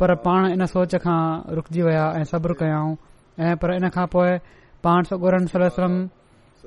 [0.00, 1.20] पर पाण इन सोच खां
[1.56, 2.92] रुकजी विया ऐं सब्र कयाऊं
[3.48, 4.30] ऐं पर इन खां पोइ
[4.84, 5.64] पाण सोगोर सर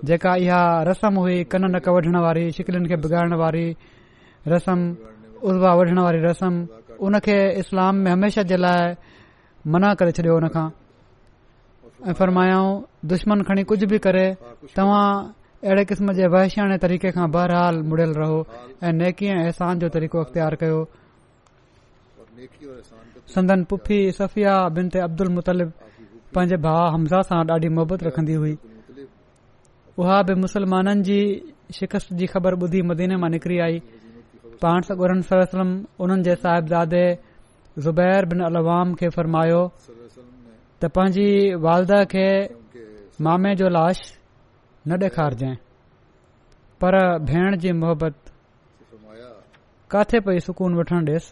[0.07, 3.65] जेका इहा रस्म हुई कन नक वढण वारी शिकिलन खे बिगाड़ण वारी
[4.55, 4.79] रस्म
[5.47, 6.51] उज़वा वढण वारी रस्म
[7.07, 8.83] उनखे इस्लाम में हमेशा जे लाइ
[9.73, 10.65] मना करे छॾियो हुनखां
[12.09, 12.73] ऐं फरमायाऊं
[13.09, 14.25] दुश्मन खणी कुझ बि करे
[14.75, 15.07] तव्हां
[15.67, 18.39] अहिड़े क़िस्म जे वहिश्यने तरीक़े खां बहरहाल मुड़ियल रहो
[18.83, 20.79] ऐं नेकीअ अहसान जो तरीक़ो अख़्तियार कयो
[23.33, 25.69] संदन पुफी सफ़िया बिन ते अब्दुल मुतलिब
[26.35, 28.55] पंहिंजे भा हमज़ा सां ॾाढी मोहबत रखंदी हुई
[29.97, 31.19] उहा बि मुसलमाननि जी
[31.79, 33.79] शिकस्त जी ख़बर ॿुधी मदीने मां निकिरी आई
[34.61, 35.69] पाण और स्लम
[36.03, 36.95] उन्हनि जे साहिब
[37.83, 39.61] ज़ुबैर बिन अलवाम खे फरमायो
[40.83, 41.27] त पंहिंजी
[41.65, 42.27] वालदा खे
[43.25, 43.99] मामे जो लाश
[44.87, 45.55] न ॾेखारजांइ
[46.81, 46.93] पर
[47.29, 48.15] भेण जी मुहबत
[49.93, 51.31] किथे पई सुकून वठणु ॾेसि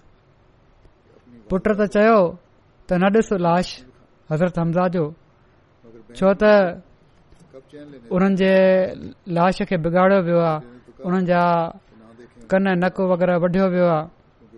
[1.50, 2.20] पुट त चयो
[2.88, 3.68] त न ॾिस लाश
[4.32, 5.04] हज़रत हमज़ा जो
[6.18, 6.44] छो त
[8.16, 8.54] उन्हनि जे
[9.40, 10.60] लाश खे बिगाड़ियो वियो आहे
[11.08, 11.42] उन्हनि जा
[12.52, 14.58] कन नक वगैरा वढियो वियो आहे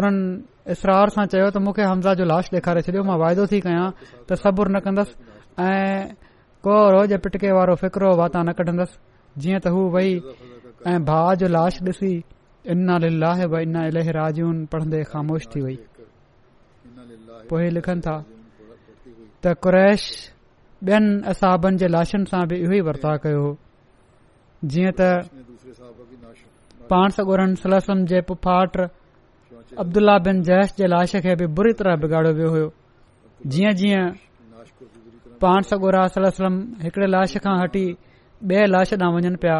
[0.00, 0.26] उन्हनि
[0.70, 3.86] इसरार सां चयो त मूंखे हमज़ा जो लाश डे॒खारे छॾियो मां वाइदो थी कयां
[4.30, 5.12] त सब्र न कंदसि
[5.58, 6.14] ऐं
[6.62, 8.94] को रोज़ पिटके वारो फिकरो वाता न कढंदसि
[9.42, 10.34] जीअं त हू جو
[10.86, 12.12] لاش भा जो लाश ॾिसी
[12.66, 15.76] इन राजून पढ़ंदे ख़ामोश थी वेई
[17.50, 18.16] पो ई लिखनि था
[19.42, 20.02] त कुरैश
[20.86, 23.50] ॿियनि असाबनि जे लाशनि सां बि इहो ई वर्ता कयो हो
[24.70, 25.00] जीअं त
[26.90, 28.72] पाण सोरहन जे पुफाट
[29.80, 32.62] अब्दुल्ल्ला बिन जयश जे लाश खे बि बुरी तरह बिगाड़ियो वियो हो
[33.52, 34.04] जीअं जीअं
[35.40, 37.86] पाण सॻोरा सल सलम हिकिड़े लाश खां हटी
[38.50, 39.56] ॿिए लाश ॾांहुं वञनि पिया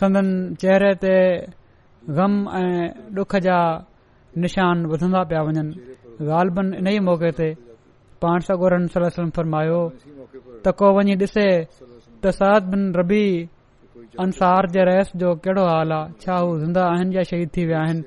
[0.00, 0.26] संदन
[0.62, 1.12] चेहरे ते
[2.18, 2.74] ग़म ऐं
[3.16, 3.58] डुख जा
[4.44, 5.62] निशान ॿुधंदा पिया वञनि
[6.30, 7.46] ग़ालनि इन ई मौके ते
[8.22, 9.80] पाण सगोरनि सलम फ़रमायो
[10.64, 11.46] त को वञी ॾिसे
[12.22, 13.22] त साद बिन रबी
[14.24, 17.80] अंसार जे रहस जो कहिड़ो हाल आहे छा हू ज़िंदा आहिनि या शहीद थी विया
[17.84, 18.02] आहिनि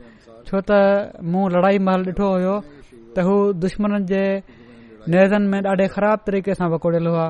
[0.48, 0.72] छो त
[1.34, 2.56] मूं लड़ाई महल ॾिठो हो
[3.16, 4.22] त हू दुश्मन जे
[5.14, 7.28] नज़नि में ॾाढे ख़राब तरीक़े सां वकोड़ियलु हुआ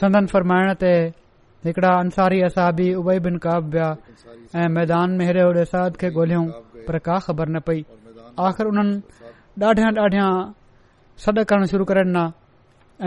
[0.00, 0.90] संदन फरमाइण ते
[1.70, 3.62] हिकड़ा अंसारी असाबी उबई बिन काव
[4.58, 6.42] ऐं मैदान में हेड़े होड़े साद खे ॻोल्हियो
[6.86, 7.84] पर का ख़बर न पई
[8.48, 8.98] आख़िर उन्हनि
[9.68, 10.28] ॾाढियां ॾाढियां
[11.26, 12.24] सॾु करणु शुरू करे ॾिना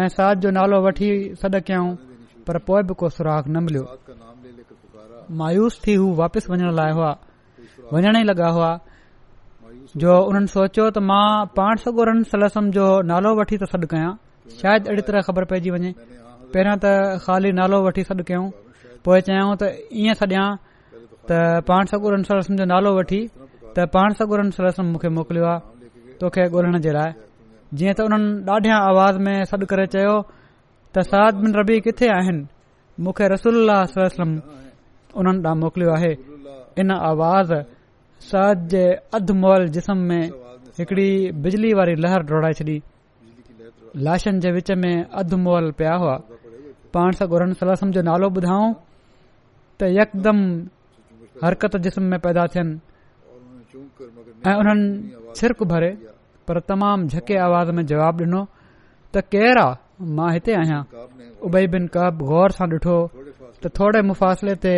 [0.01, 1.09] ऐं साद जो नालो वठी
[1.43, 1.91] सॾु कयऊं
[2.47, 3.85] पर पोइ बि को सुराख न मिलियो
[5.39, 7.11] मायूस थी हू वापिसि वञण लाए हुआ
[7.93, 8.71] वञण ई लॻा हुआ
[10.01, 11.25] जो उन्हनि सोचियो त मां
[11.57, 14.11] पाण सगोरन सलसम जो नालो वठी थो सॾु कयां
[14.61, 15.91] शायदि अहिड़ी तरह ख़बर पइजी वञे
[16.53, 18.45] पहिरां त खाली नालो वठी सॾु कयूं
[19.05, 19.63] पोएं चयाऊं त
[20.03, 20.45] ईअं सॾियां
[21.29, 26.43] त पाण सगोरन सलसम जो नालो वठी त पाण सगोरन सलसम मूंखे मोकिलियो आहे तोखे
[26.55, 27.11] ॻोल्हण जे लाइ
[27.77, 30.15] जीअं त उन्हनि ॾाढा आवाज़ में सॾु करे चयो
[30.93, 32.43] त साद में र किथे आहिनि
[33.03, 34.31] मूंखे रसोल्ला सलम
[35.19, 35.27] उन
[35.63, 36.11] मोकिलियो आहे
[36.81, 37.53] इन आवाज़
[39.91, 42.77] में आवाज़ी वारी लहराए छॾी
[44.07, 46.15] लाशनि जे विच में अधु मॉल पया हुआ
[47.95, 48.61] जो नालो ॿुधायो
[49.79, 50.37] त यकदम
[51.43, 52.69] हरकत जिस्म में पैदा थियन
[54.47, 55.91] ऐ हुननि छिर भरे
[56.47, 58.41] पर तमामु झके आवाज़ में जवाब डिनो
[59.13, 59.69] त केर आ
[60.17, 60.81] मां हिते आहियां
[61.47, 62.97] उबई बिन कब गौर सां ॾिठो
[63.63, 64.73] त थोरे मुफ़ासिले ते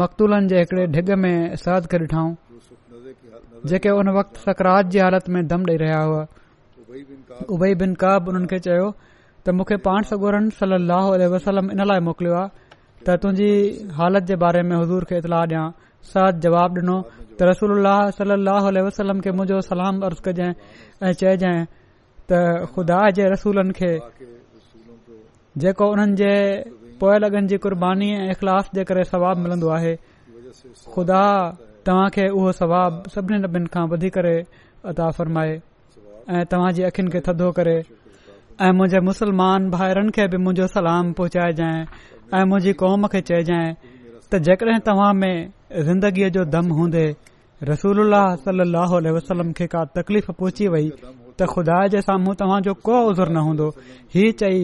[0.00, 2.28] मकतूलन जे हिकड़े ढिग में सद खे ॾिठऊं
[3.70, 6.22] जेके हुन वक़्तु सकरात जी हालत में दम ॾेई रहिया हुआ
[7.54, 7.72] उबई
[8.52, 8.88] खे चयो
[9.44, 11.06] त मूंखे पाण सगोरनि सलह
[11.74, 12.50] इन लाइ मोकिलियो आहे
[13.06, 13.50] त तुंहिंजी
[13.98, 15.64] हालत जे बारे में हज़ूर खे इतलाह ॾियां
[16.12, 16.98] सर्द जवाब डि॒नो
[17.38, 17.72] त रसूल
[18.18, 20.52] सलह वसलम खे मुंहिंजो सलाम अर्ज़ कजांइ
[21.06, 21.58] ऐ चएजांइ
[22.28, 22.32] त
[22.74, 23.92] ख़ुदा जे रसूलनि खे
[25.62, 26.32] जेको उन्हनि
[27.02, 29.94] पोयल लॻनि जी क़ुर्बानी ऐं इख़लास जे करे सवाबु मिलंदो आहे
[30.94, 31.20] ख़ुदा
[31.88, 34.18] तव्हां खे उहो सवाबु सभिनी नभनि खां वधीक
[34.92, 35.54] अदा फ़रमाए
[36.38, 41.12] ऐं तव्हां जी अखियुनि खे थदो करे ऐं मुंहिंजे मुसलमान भाइरनि खे बि मुंहिंजो सलाम
[41.20, 41.80] पहुचाए जांइ
[42.40, 43.70] ऐं मुंहिंजी कौम खे चइजाए
[44.30, 45.34] त जेकड॒हिं तव्हां में
[45.90, 47.06] ज़िंदगीअ जो दम हूंदे
[47.66, 48.00] रसूल
[49.12, 50.88] वसलम वे का तकलीफ़ पहुची वई
[51.38, 53.68] त ख़ुदा जे साम्हूं तव्हांजो को उर न हूंदो
[54.14, 54.56] हीउ चई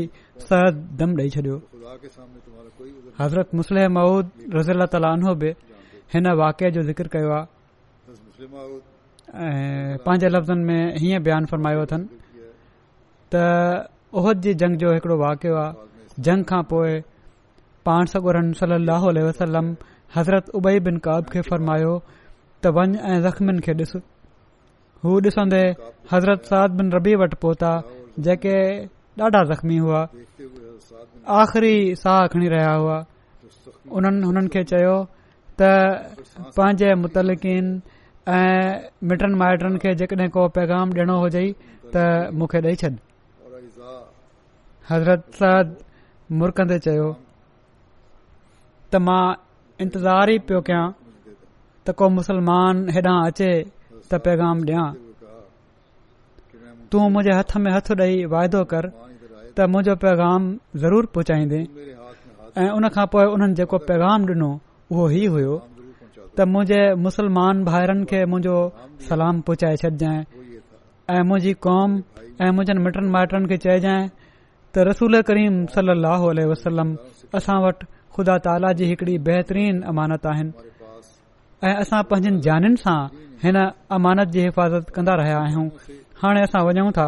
[0.46, 3.78] सहद दम ॾेई छडि॒योज़रत मुसल
[6.40, 7.44] वाकिअ जो ज़िक्र कयो आहे
[9.46, 12.06] ऐं पंहिंजे लफ़्ज़नि में हीअं बयान फरमायो अथनि
[13.34, 13.36] त
[14.18, 15.72] ओहद जी जंग जो हिकड़ो वाकियो आहे
[16.26, 16.90] जंग खां पोइ
[17.86, 19.66] पाण सगुर वसलम
[20.16, 21.92] हज़रत उबई बिन काब खे फरमायो
[22.64, 23.92] त वञ ऐं जख़्मिन खे ॾिस
[25.04, 25.62] हू ॾिसंदे
[26.12, 27.70] हज़रत साद बिन रबी वटि पहुता
[28.26, 28.54] जेके
[29.26, 30.00] ॾाढा जख़्मी हुआ
[31.40, 32.96] आख़िरी साह खणी रहिया हुआ
[33.96, 34.94] हुननि हुननि खे चयो
[35.60, 35.68] त
[36.56, 37.64] पंहिंजे मुतलकिन
[38.38, 41.44] ऐं मिटनि माइटनि खे जेकॾहिं को पैगाम ॾियणो हुजे
[41.92, 42.90] त मूंखे ॾेई छॾ
[44.90, 45.66] हज़रत साद
[46.40, 47.12] मुर कंदे चयो
[48.92, 49.22] त मां
[49.84, 50.82] इंतज़ार ई पियो कया
[51.86, 53.50] त को मुसलमान हेॾा अचे
[54.10, 54.84] त पैगाम ॾियां
[56.90, 58.88] तूं मुझे हथ में हथ डे वाइदो कर
[59.56, 60.42] त मुंहिंजो पैगाम
[60.84, 61.60] ज़रूर पहुचाईंदे
[62.62, 64.50] ऐ उन खां पोइ उन्हनि जेको पैगाम डि॒नो
[64.94, 65.54] उहो ई हुयो
[66.36, 68.56] त मुंहिंजे मुसलमान भाइरनि खे मुंजो
[69.08, 70.18] सलाम पहुचाए छॾजांइ
[71.16, 71.90] ऐं मुंहिंजी क़ौम
[72.44, 74.02] ऐं मुंहिजनि मिटनि माइटनि खे चए जाऐ
[74.72, 76.88] त रसूल करीम सलाहु वसलम
[77.40, 80.50] असां वटि खुदा ताला जी हिकड़ी बेहतरीन अमानत आहिनि
[81.68, 82.98] ऐं असां पंहिंजनि जाननि सां
[83.42, 83.56] हिन
[83.96, 85.66] अमानत जी हिफ़ाज़त कंदा रहिया आहियूं
[86.22, 87.06] हाणे असां वञू था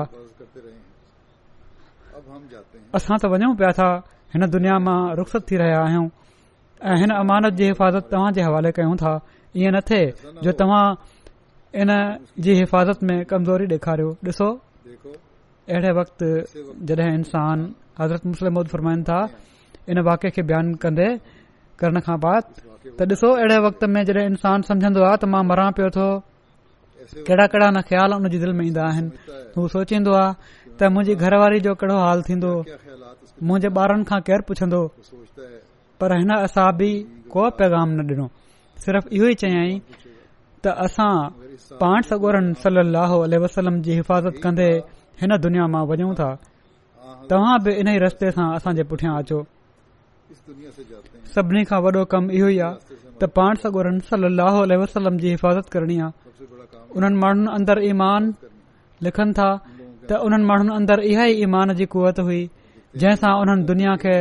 [2.98, 3.88] असां त वञू पिया था
[4.34, 6.06] हिन दुनिया मां रुख़्सत थी रहिया आहियूं
[6.90, 9.12] ऐं हिन अमानत जी हिफ़ाज़त तव्हां जे हवाले कयूं था
[9.60, 10.00] ईअं न थे
[10.46, 10.84] जो तव्हां
[11.82, 11.90] इन
[12.46, 14.48] जी हिफ़ाज़त में कमज़ोरी डे॒खारियो ॾिसो
[15.72, 16.22] अहिड़े वक़्त
[16.88, 17.66] जॾहिं इंसान
[18.00, 19.20] हज़रत मुस्लिम फरमाइनि था
[19.90, 21.08] इन वाके खे बयानु कन्दे
[21.80, 22.44] करण खां बाद
[22.98, 26.06] त ॾिसो अहिड़े वक़्त में जॾहिं इंसान सम्झंदो आहे त मां मरा पियो तो
[27.26, 29.06] केड़ा कडा न ख़्याल उनजे दिल में ईंदा आइन
[29.58, 30.30] हू सोचींदो आहे
[30.78, 32.52] त मुंजी घरवारी जो कहिड़ो हाल थीन्न्दो
[33.46, 34.82] मुंजे बारा केर पुछन्दो
[35.98, 36.68] पर हिन असां
[37.34, 38.26] को पैगाम न डि॒नो
[38.84, 39.74] सिर्फ़ इहो ई चयाईं
[40.62, 41.12] त असां
[41.82, 44.68] पाण सगोरन सल लहो वसलम जी हिफ़ाज़त कंदे
[45.22, 46.30] हिन दुनिया मां वञूं था
[47.30, 49.40] तव्हां बि इन ई रस्ते सां असां जे पुठियां अचो
[51.34, 53.24] सभिनी वॾो कम इहो आहे
[56.96, 58.32] उन्हनि माण्हुनि
[59.06, 59.48] लिखनि था
[60.08, 62.42] त उन्हनि माण्हुनि अंदर इहा ईमान जी कुवत हुई
[63.00, 64.14] जंहिंसां उन्हनि दुनिया खे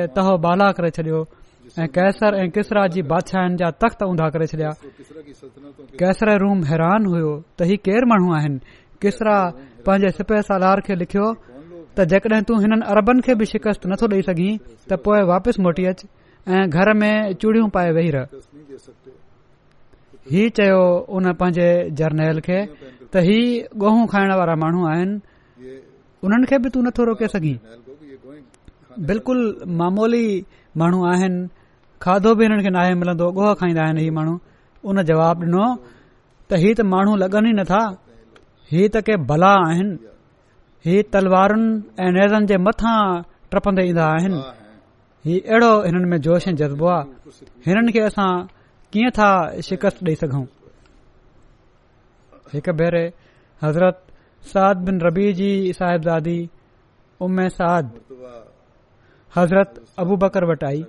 [0.46, 1.22] बाला करे छडि॒यो
[1.82, 4.72] ऐं कैसर ऐं किसरा जी बादशाहनि जा तख़्त ऊंधा करे छॾिया
[6.02, 7.02] कैसर रूम हैरान
[7.88, 8.60] केर माण्हू आहिनि
[9.02, 9.38] किसरा
[9.86, 11.28] पंहिंजे सिपह सालार खे लिखियो
[11.98, 15.84] त जेकॾहिं तू हिननि अरबनि खे बि शिकस्त नथो ॾेई सघीं त पोए वापिसि मोटी
[15.92, 16.00] अच
[16.56, 18.26] ऐं घर में चूड़ियूं पाए वेही रह
[20.34, 20.82] ही चयो
[21.14, 21.68] हुन पंहिंजे
[22.02, 22.58] जर्नल खे
[23.16, 23.40] त ही
[23.84, 25.72] गो खाइण वारा माण्हू आहिनि
[26.30, 27.56] उन्हनि खे बि नथो रोके सघीं
[29.12, 29.40] बिल्कुल
[29.84, 30.26] मामूली
[30.84, 31.40] माण्हू आहिनि
[32.08, 33.46] खाधो बि हिननि खे नाहे मिलंदो गो
[34.20, 34.36] माण्हू
[34.90, 35.66] उन जवाब ॾिनो
[36.50, 37.82] त ही त माण्हू लगनि ई नथा
[38.74, 39.54] ही त के भला
[40.86, 41.70] हीउ तलवारुनि
[42.24, 43.00] ऐं मथां
[43.52, 44.40] टपंदे ईंदा आहिनि
[45.26, 48.30] ही अहिड़ो हिन में जोश ऐं जज़्बो आहे हिननि खे असां
[48.94, 49.30] कीअं था
[49.68, 50.44] शिकस्त ॾेई सघूं
[52.54, 53.04] हिकु भेरे
[53.64, 53.98] हज़रत
[54.52, 56.38] साद बिन रबी जी साहिब दादी
[57.28, 57.88] उमे साद
[59.38, 60.84] हज़रत अबू बकर वटि आई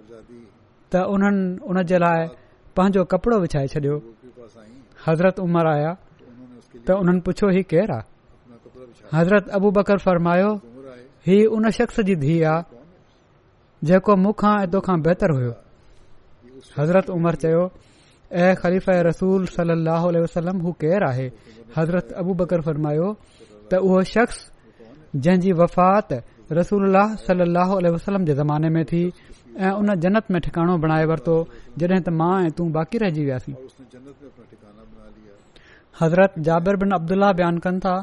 [0.93, 2.29] त उन्हनि उन जे लाइ
[2.77, 3.97] पंहिंजो कपड़ो विछाए छडि॒यो
[5.07, 5.95] हज़रत उमर आया
[6.87, 8.09] त हुननि पुछियो ही केर आहे
[9.15, 10.49] हज़रत अबू बकर फरमायो
[11.27, 12.79] ही हुन शख़्स जी धीउ आहे
[13.91, 15.53] जेको मुखा बेहतर हुयो
[16.79, 17.63] हज़रत उमर चयो
[19.09, 21.27] रसूल सलम केरु आहे
[21.77, 23.13] हज़रत अबू बकर फरमायो
[23.71, 24.41] त उहो शख़्स
[25.17, 26.13] जंहिंजी वफ़ात
[26.59, 26.97] रसूल
[27.27, 27.59] सलल
[27.95, 29.03] वसलम जे ज़माने में थी
[29.59, 31.37] ऐं उन जनत में ठिकाणो बणाए वरतो
[31.79, 33.55] जॾहिं त मां ऐं तू बाक़ी रहिजी वयासीं
[36.01, 37.95] हज़रत जाविर बिन अब्दुलह बयान कनि था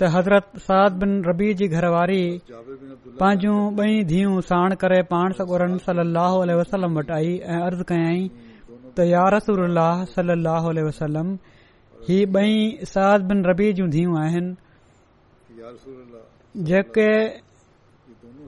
[0.00, 2.20] त हज़रत साद बिन रबी जी घरवारी
[3.18, 8.22] पंहिंजूं बई धीअ साण करे पाण सगुरनि सलाहु वसलम वटि आई ऐं अर्ज़ कयाई
[8.96, 11.36] त यारसूल वसलम
[12.08, 12.54] ही ॿई
[12.94, 15.68] साद बिन रबी जूं धीउूं आहिनि
[16.70, 17.10] जेके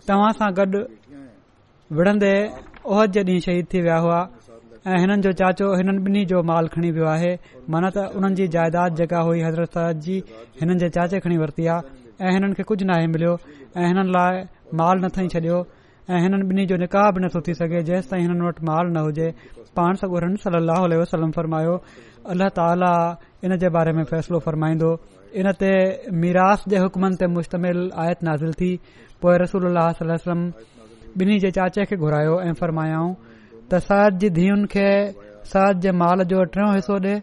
[0.09, 0.83] तव्हां सां गॾु
[1.99, 2.35] विढ़ंदे
[2.95, 4.21] ओहद जे ॾींहुं शहीद थी विया हुआ
[4.87, 7.33] ऐं हिननि जो चाचो हिननि ॿिन्ही जो माल खणी वियो आहे
[7.71, 10.17] माना त हुननि जी जाइदाद जेका हुई हज़रत सरद जी
[10.61, 13.35] हिननि जे चाचे खणी वरिती आहे ऐं हिननि खे कुझु नाहे मिलियो
[13.79, 14.43] ऐ हिननि लाइ
[14.83, 15.61] माल न खणी छडि॒यो
[16.25, 19.29] हिननि ॿिन्ही जो निकाह बि नथो थी सघे जेंस ताईं हिननि वटि माल न हुजे
[19.79, 21.75] पाण सग सलाह वसलम फ़र्मायो
[22.35, 22.93] अल्ल्ह ताली
[23.47, 24.91] इन जे बारे में फ़ैसिलो फ़रमाईंदो
[25.41, 25.71] इन ते
[26.23, 28.73] मीरास जे हुकमनि ते मुश्तमिल आयत नाज़िल थी
[29.23, 29.73] पोइ रसूल
[30.07, 30.49] सलम
[31.23, 33.15] ॿिन्ही जे चाचे खे घुरायो ऐं फ़रमायाऊं
[33.71, 34.89] त साद जी धीअनि खे
[35.53, 37.15] साद जे माल जो टियों हिसो ॾे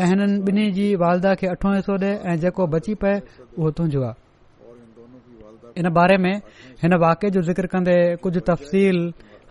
[0.00, 3.14] ऐं हिननि ॿिन्ही जी वालदाह खे अठो हिसो ॾिए ऐं जेको बची पए
[3.58, 6.34] उहो तुहिंजो आहे इन बारे में
[6.82, 8.96] हिन वाके जो ज़िक्र कंदे कुझ तफ़सील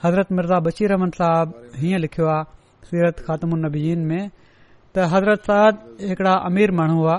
[0.03, 1.47] हज़रत मिर्ज़ा बशीर बशीरहमन साहब
[1.81, 2.43] हीअं लिखियो आहे
[2.89, 4.23] सीरत ख़ात्म उनबीन में
[4.95, 5.73] त हज़रत साद
[6.09, 7.17] हिकिड़ा अमीर माण्हू हुआ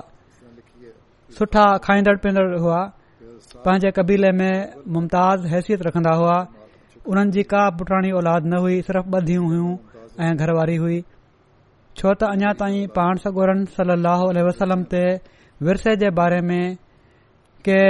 [1.39, 2.81] सुठा खाईंदड़ पीअंदड़ हुआ
[3.65, 4.55] पंहिंजे कबीले में
[4.95, 6.37] मुमताज़ हैसियत रखंदा हुआ
[7.11, 9.71] उन्हनि जी का पुठाणी औलाद न हुई सिर्फ़ ॿ धियूं हुयूं
[10.25, 10.99] ऐं घरवारी हुई
[11.99, 15.03] छो त अञा ताईं पाण सगोरन सली वसलम ते
[15.69, 16.77] विरसे जे बारे में
[17.69, 17.81] के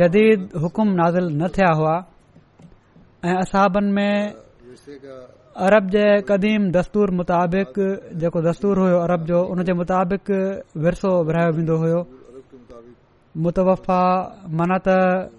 [0.00, 1.94] जदीद हुकुम नाज़िल न थिया हुआ
[3.24, 4.14] ऐं असाबनि में
[5.68, 7.72] अरब जे क़दीम दस्तूर मुताबिक़
[8.22, 10.30] जेको दस्तूर हुयो अरब जो उन जे मुताबिक़
[10.84, 11.90] विरसो विरिहायो वेंदो हो
[13.44, 14.00] मुतफ़ा
[14.60, 15.32] माना त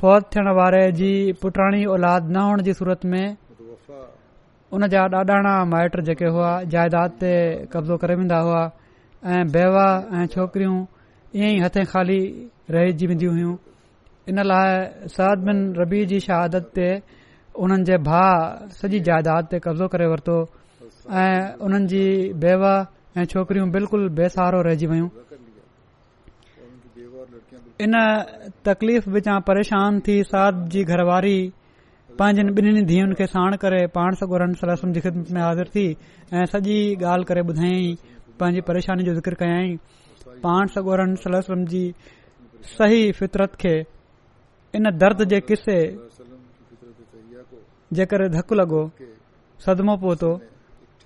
[0.00, 1.10] फौज थियण वारे जी
[1.42, 3.36] पुठाणी औलाद न हुअण जी सूरत में
[4.76, 7.34] उन जा ॾाॾाणा माइट जेके हुआ जाइदाद ते
[7.74, 8.62] कब्ज़ो करे वेंदा हुआ
[9.34, 9.84] ऐं बेवा
[10.20, 10.78] ऐ छोकरियूं
[11.36, 12.18] ईअं ई हथे खाली
[12.76, 13.54] रहिजी वेंदी हुइयूं
[14.32, 16.88] इन लाइ सद बिन रबी जी शहादत ते
[17.60, 20.36] हुननि जे भाउ सॼी जाइदाद ते कब्ज़ो करे वरितो
[21.24, 21.32] ऐं
[21.68, 22.04] उन्हनि जी
[22.46, 22.74] बेवा
[23.18, 25.08] ऐ छोकरियूं बिल्कुल बेसहारो रहिजी वेयूं
[27.82, 27.92] इन
[28.66, 31.38] तकलीफ़ विचां परेशान थी साध जी घरवारी
[32.18, 35.86] पंहिंजी ॿिन्हिनि धीअनि खे साण करे पाण सॻो रहनि जी ख़िदमत में हाज़िर थी
[36.34, 37.96] ऐं सॼी ॻाल्हि करे ॿुधाईं
[38.40, 39.74] पंहिंजी परेशानी जो ज़िक्र कयाई
[40.44, 41.82] पाण सॻोरनि सला सम जी
[42.78, 43.74] सही फितरत खे
[44.78, 45.78] इन दर्द जे क़िसे
[47.98, 48.82] जे करे धकु लॻो
[49.66, 50.32] सदमो पहुतो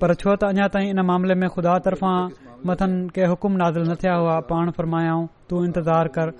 [0.01, 2.17] पर छो त अञा ताईं इन मामले में खुदा तर्फ़ां
[2.69, 6.31] मथनि के हुकुम नाज़िल न थिया हुआ पाण फ़रमायाऊं तू इंतज़ारु कर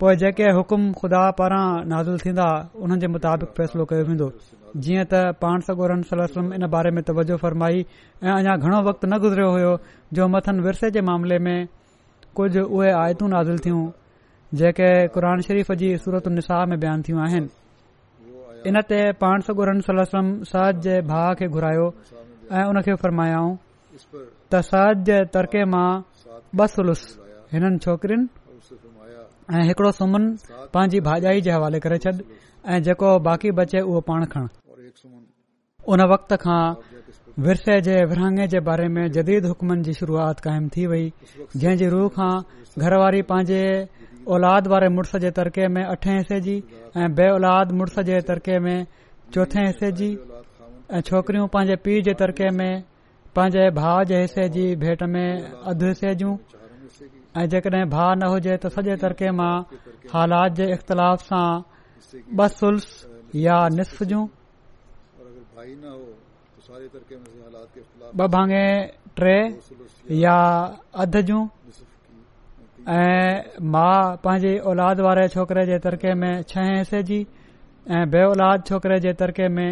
[0.00, 2.46] पोइ जेके हुकुम खुदा पारां नाज़िल थींदा
[2.84, 4.26] उन्हनि जे मुताबिक़ फ़ैसिलो कयो वेंदो
[4.84, 7.78] जीअं त पाण सगोरन सलम इन बारे में तवजो फ़रमाई
[8.24, 9.72] ऐं अञा घणो वक़्तु न गुज़रियो हो
[10.20, 11.58] जो मथनि विरसे जे मामले में
[12.36, 13.84] कुझु उहे आयतूं नाज़िल थियूं
[14.60, 20.26] जेके क़ुर शरीफ़ जी सूरत निसाह में बयानु थियूं आहिनि इन ते पाण सगोरन सलम
[20.54, 21.86] साद जे भाउ खे घुरायो
[22.52, 23.52] ऐं उन खे फ़र्मायाऊं
[24.52, 25.86] त साद जे तरके मां
[26.56, 27.02] ब सुलूस
[27.52, 28.26] हिननि छोकिरियुनि
[29.54, 30.24] ऐं हिकिड़ो सुमन
[30.74, 32.10] पंहिंजी भाॼाई जे हवाले करे छॾ
[32.66, 35.18] ऐं जेको बाक़ी बचे उहो पाण खणन
[35.94, 36.62] उन वक़्त खां
[37.46, 41.04] विरसे जे विरहाङे जे बारे में जदीद हुकमनि जी شروعات क़ाइमु थी वई
[41.56, 42.34] जंहिं जी रूह खां
[42.82, 43.62] घरवारी पंहिंजे
[44.34, 48.58] औलाद वारे मुड़ुस जे तरके में अठे हिसे जी ऐ बे॒ औलाद मुड़ुस जे तरके
[48.66, 48.86] में
[49.36, 50.10] चोथें हिसे जी
[50.96, 52.84] ऐं छोकरियूं पांजे पीउ जे तरके में
[53.36, 55.26] पंहिंजे भाउ जे हिसे जी भेट में
[55.74, 56.34] अधु हिसे जूं
[57.36, 59.54] ऐं जेकड॒ भाउ न हुजे त सॼे तरके मां
[60.12, 61.40] हालात जे इख़्तिलाफ़ सां
[62.38, 62.84] ब सुल्स
[63.40, 66.86] या नसफ़ जूं ॿ
[68.34, 68.62] भाङे
[69.20, 69.34] टे
[70.20, 70.34] या
[71.04, 71.42] अध जूं
[72.96, 73.92] ऐं मां
[74.24, 77.18] पंहिंजी औलाद वारे छोकरे जे तरके में छह हिसे जी
[77.98, 79.62] ऐं बेओलाद जे छोकरे जे तरके में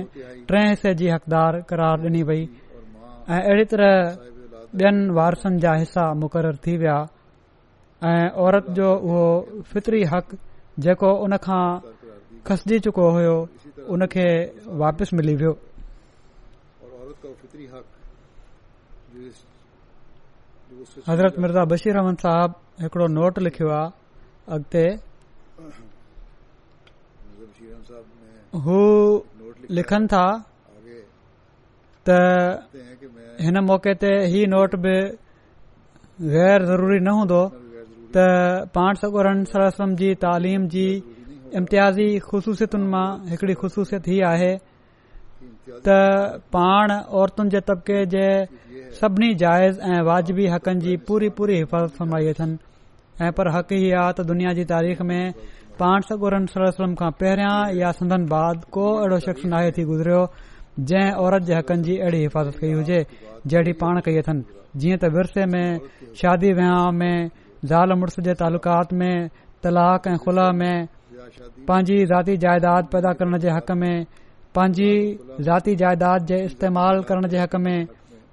[0.52, 3.98] टे हिसे जी हकदार करार ॾिनी वई ऐं अहिड़ी तरह
[4.86, 6.96] ॿियनि वारसनि जा हिसा मुक़रर थी विया
[8.04, 10.28] औरत जो उहो फितरी हक़
[10.84, 11.64] जेको उनखां
[12.48, 13.36] खसजी चुको हुयो
[13.94, 14.26] उनखे
[14.82, 15.52] वापिसि मिली वियो
[21.08, 22.50] हज़रत मिर्ज़ा बशीर अहमद साहब
[22.84, 23.88] हिकड़ो नोट लिखियो आहे
[24.54, 24.82] अॻिते
[28.68, 28.78] हू
[29.78, 30.24] लिखनि था
[32.08, 32.20] त
[33.48, 34.94] हिन मौक़े ते ही नोट बि
[36.36, 37.40] गैर ज़रूरी न हूंदो
[38.14, 38.24] त
[38.76, 40.86] पाण सगोरन सर सम जी तालीम जी
[41.60, 44.50] इम्तियाज़ी ख़ुशूसियतुनि मां हिकड़ी ख़ुशूसियत ही आहे
[45.86, 45.96] त
[46.56, 48.26] पाण औरतुनि जे तबिके जे
[49.00, 52.56] सभिनी जाइज़ ऐं वाजिबी हक़नि जी पूरी पूरी हिफ़ाज़त फरमाई अथनि
[53.26, 55.22] ऐ पर हक़ हीअ आहे त दुनिया जी तारीख़ में
[55.84, 60.22] पाण सगोरन सर वलम खां पहिरियां या संदन बाद को अहिड़ो शख़्स नाहे थी गुज़रियो
[60.90, 63.06] जंहिं औरत जे हक़नि जी अहिड़ी हिफ़ाज़त कई हुजे
[63.52, 65.64] जहिड़ी पाण कई अथनि जीअं त विरसे में
[66.22, 67.18] शादी विहाव में
[67.70, 69.28] ज़ाल मुड़ुस जे तालुक़ात में
[69.64, 70.76] तलाक़ ऐं खुला में
[71.68, 73.94] पंहिंजी ज़ाती जाइदाद पैदा करण जे हक़ में
[74.56, 74.90] पंहिंजी
[75.46, 77.78] ज़ाती जाइदाद जे इस्तेमाल करण जे हक़ में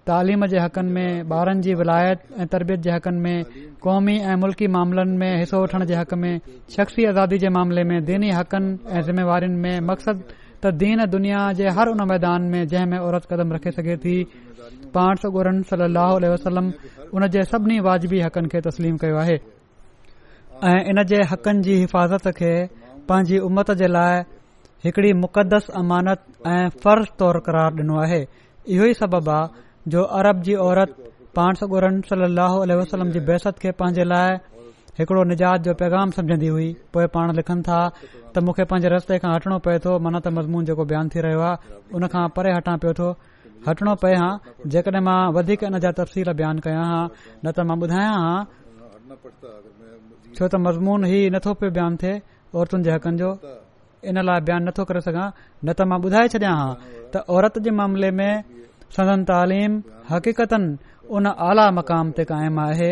[0.09, 3.43] तालीम जे हक़नि में ॿारनि जी विलायत ऐं तरबियत जे हक़नि में
[3.85, 6.31] कौमी ऐं मुल्की मामलनि में हिसो वठण जे हक़ में
[6.75, 11.65] शख़्सी आज़ादी जे मामले में दिनी हक़नि ऐं ज़िमेवार में मक़सदु त दीन दुनिया जे
[11.75, 14.15] हर उन मैदान में जंहिं में औरत कदम रखे सघे थी
[14.97, 16.65] पाणसोरन सल अह वसलम
[17.15, 19.37] उन जे सभिनी वाजिबी हक़नि खे तस्लीम कयो आहे
[20.71, 22.53] ऐं इन जे हक़नि जी हिफ़ाज़त खे
[23.09, 24.21] पंहिंजी उमत जे लाइ
[24.85, 26.19] हिकड़ी मुक़दस अमानत
[26.53, 28.21] ऐं फ़र्ज़ तौर क़रार ॾिनो आहे
[28.75, 30.93] इहो ई सबब आहे जो अरब जी औरत
[31.39, 34.37] पाण सगोरन ॻोरन सल लह वसलम जी बहसत खे पंहिंजे लाइ
[35.01, 37.77] हिकड़ो निजात जो पैगाम सम्झन्दी हुई पोएं पाण लिखनि था
[38.33, 41.39] त मूंखे पंहिंजे रस्ते खां हटणो पए थो मन त मज़मून जेको बयानु थी रहियो
[41.45, 43.07] आहे उन खां परे हटां पियो थो
[43.67, 44.29] हटणो पए हां
[44.75, 47.05] जेकॾहिं मां वधीक इन जा तफ़सील बयानु कयां हां
[47.45, 48.37] न त मां ॿुधायां हां
[50.37, 52.13] छो त मज़मून ई नथो पियो बयानु थे
[52.61, 53.29] औरतुनि जे हक़नि जो
[54.11, 55.27] इन लाइ बयानु नथो करे सघां
[55.65, 56.71] न त मां ॿुधाए छॾियां हां
[57.15, 58.31] त औरत जे मामले में
[58.99, 59.71] सदन तालीम
[60.13, 60.63] हक़ीक़तन
[61.15, 62.91] उन आला मक़ाम ते क़ाइम आहे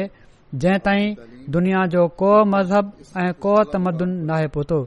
[0.55, 1.09] जंहिं ताईं
[1.53, 2.91] दुनिया जो को मज़हब
[3.21, 4.79] ऐं को तमदन नाहे पहुतो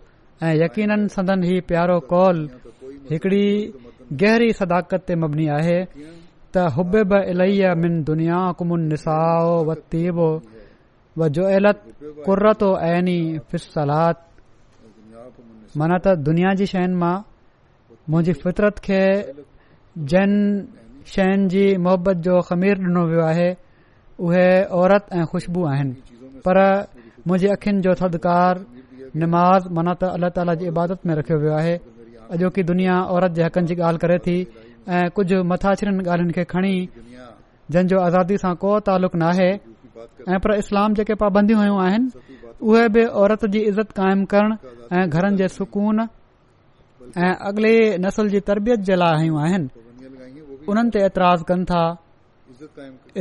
[0.43, 2.39] ऐं यकीन सदन ही प्यारो कौल
[3.11, 3.45] हिकड़ी
[4.21, 5.79] गहरी सदाकत ते मबनी आहे
[6.55, 10.29] त हुब इलाही मिन दुनिया कुमुन निसाओ व तीबो
[11.19, 11.83] वतीबो वोएलत
[12.27, 13.19] कुरतो ऐनी
[13.51, 14.19] फिसलात
[15.79, 17.17] माना त दुनिया जी शयुनि मां
[18.11, 19.01] मुंहिंजी फितरत खे
[20.13, 20.31] जन
[21.15, 23.49] शयुनि जी मुहबत जो ख़मीर डि॒नो वियो आहे
[24.21, 24.49] उहे
[24.81, 25.93] औरत ऐं खुशबू आहिनि
[26.45, 26.59] पर
[27.27, 28.55] मुंहिजी अखियुनि जो थधिकार
[29.23, 31.75] निमाज़ मनत अलाह ताला जी इबादत में रखियो वियो आहे
[32.33, 34.37] अॼोकी दुनिया औरत जे हक़नि जी ॻाल्हि करे थी
[34.89, 36.75] ऐं कुझु मथाछरनि ॻाल्हियुनि खे खणी
[37.71, 43.03] जंहिंजो आज़ादी सां को तालुक़ नाहे ऐं पर इस्लाम जेके पाबंदियूं हुयूं आहिनि उहे बि
[43.23, 44.51] औरत जी इज़त कायम करण
[44.97, 46.01] ऐं घरनि जे सुकून
[47.17, 49.69] ऐं अगली नसल जी तरबियत जे लाइ आयूं आहिनि
[50.69, 51.83] उन्हनि ते ऐतराज़ कनि था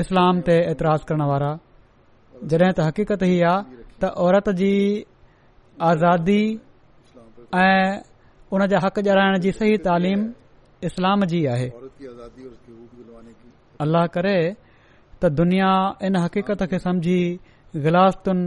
[0.02, 1.52] इस्लाम ते एतिराज़ु करण वारा
[2.52, 4.72] जॾहिं त हक़ीक़त ही आहे त औरत जी
[5.90, 6.42] आज़ादी
[7.50, 7.86] ऐं
[8.54, 10.20] उन जा हक़ जाराइण जी सही तालीम
[10.90, 11.70] इस्लाम जी आहे
[13.84, 14.38] अल्लाह करे
[15.22, 15.72] त दुनिया
[16.08, 17.20] इन हक़ीक़त खे समुझी
[17.86, 18.46] गिलासतुनि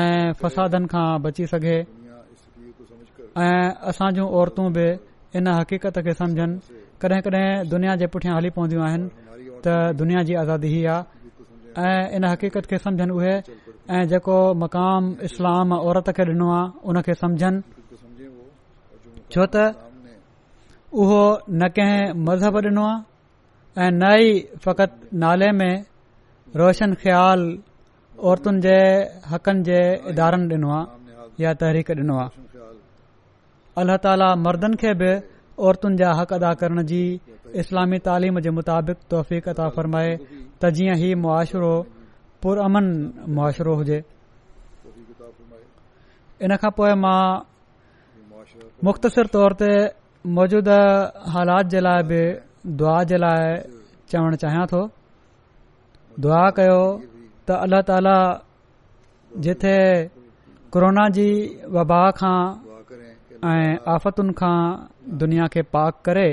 [0.00, 1.78] ऐं फ़सादनि खां बची सघे
[3.42, 4.86] ऐं असां जूं औरतूं बि
[5.38, 6.54] इन हक़ीक़त खे समुझनि
[7.02, 9.06] कॾहिं कॾहिं दुनिया जे पुठियां हली पवंदियूं आहिनि
[9.64, 9.66] त
[10.00, 10.82] दुनिया जी आज़ादी आहे
[11.76, 13.34] ऐं इन हक़ीक़त खे सम्झनि उहे
[13.94, 17.58] ऐं जेको मक़ाम इस्लाम औरत खे डि॒नो आहे उन खे सम्झनि
[19.32, 19.54] छो त
[21.00, 21.22] उहो
[21.60, 22.96] न कंहिं मज़हब ॾिनो आहे
[23.82, 24.28] ऐं न ई
[24.64, 25.74] फकति नाले में
[26.60, 27.40] रोशन ख़्याल
[28.28, 28.76] औरतुनि जे
[29.30, 29.78] हक़नि जे
[30.10, 30.86] इदारनि ॾिनो आहे
[31.44, 32.30] या तहरीक ॾिनो आहे
[33.78, 35.10] अलाह ताला मर्दनि खे बि
[35.66, 36.98] औरतुनि जा हक़ अदा करण जी
[37.62, 40.10] इस्लामी तालीम जे मुताबिक़ तौफ़ीक़ता फरमाए
[40.62, 41.70] त जीअं ही मुआशरो
[42.44, 42.86] पुरुमन
[43.38, 43.98] मुआशरो हुजे
[46.48, 47.22] इन खां पोइ मां
[48.88, 49.70] मुख़्तसिर तौर ते
[50.36, 52.20] मौजूदह हालात जे लाइ बि
[52.82, 53.56] दुआ जे लाइ
[54.12, 54.82] चवण चाहियां थो
[56.26, 58.16] दुआ कयो त अल्ला ताला
[59.48, 59.76] जिथे
[60.78, 61.26] कोरोना जी
[61.78, 62.38] वबा खां
[63.48, 64.56] ऐं आफ़तुनि खां
[65.16, 66.28] दुनिया खे पाक करे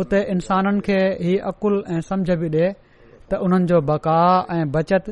[0.00, 2.72] उते इंसाननि खे ही अकुल ऐं समझ बि डि॒ए
[3.30, 4.18] त उन्हनि जो बका
[4.56, 5.04] ऐं बचत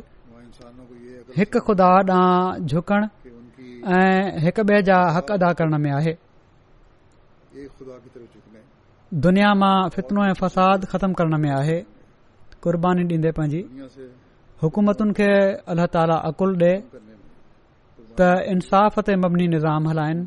[1.36, 3.06] हिकु खुदा ॾांहुं झुकणु
[3.96, 6.14] ऐं हिकु ॿिए जा हक़ अदा करण में आहे
[9.26, 11.78] दुनिया मां फितनो ऐं फसाद ख़तमु करण में आहे
[12.64, 13.62] क़ुर्बानी ॾींदे पंहिंजी
[14.62, 15.28] हुकूमतुनि खे
[15.74, 16.74] अल्ल्ह ताली अक़ुल डि॒
[18.18, 20.24] त इंसाफ़ ते मबनी निज़ाम हलाइनि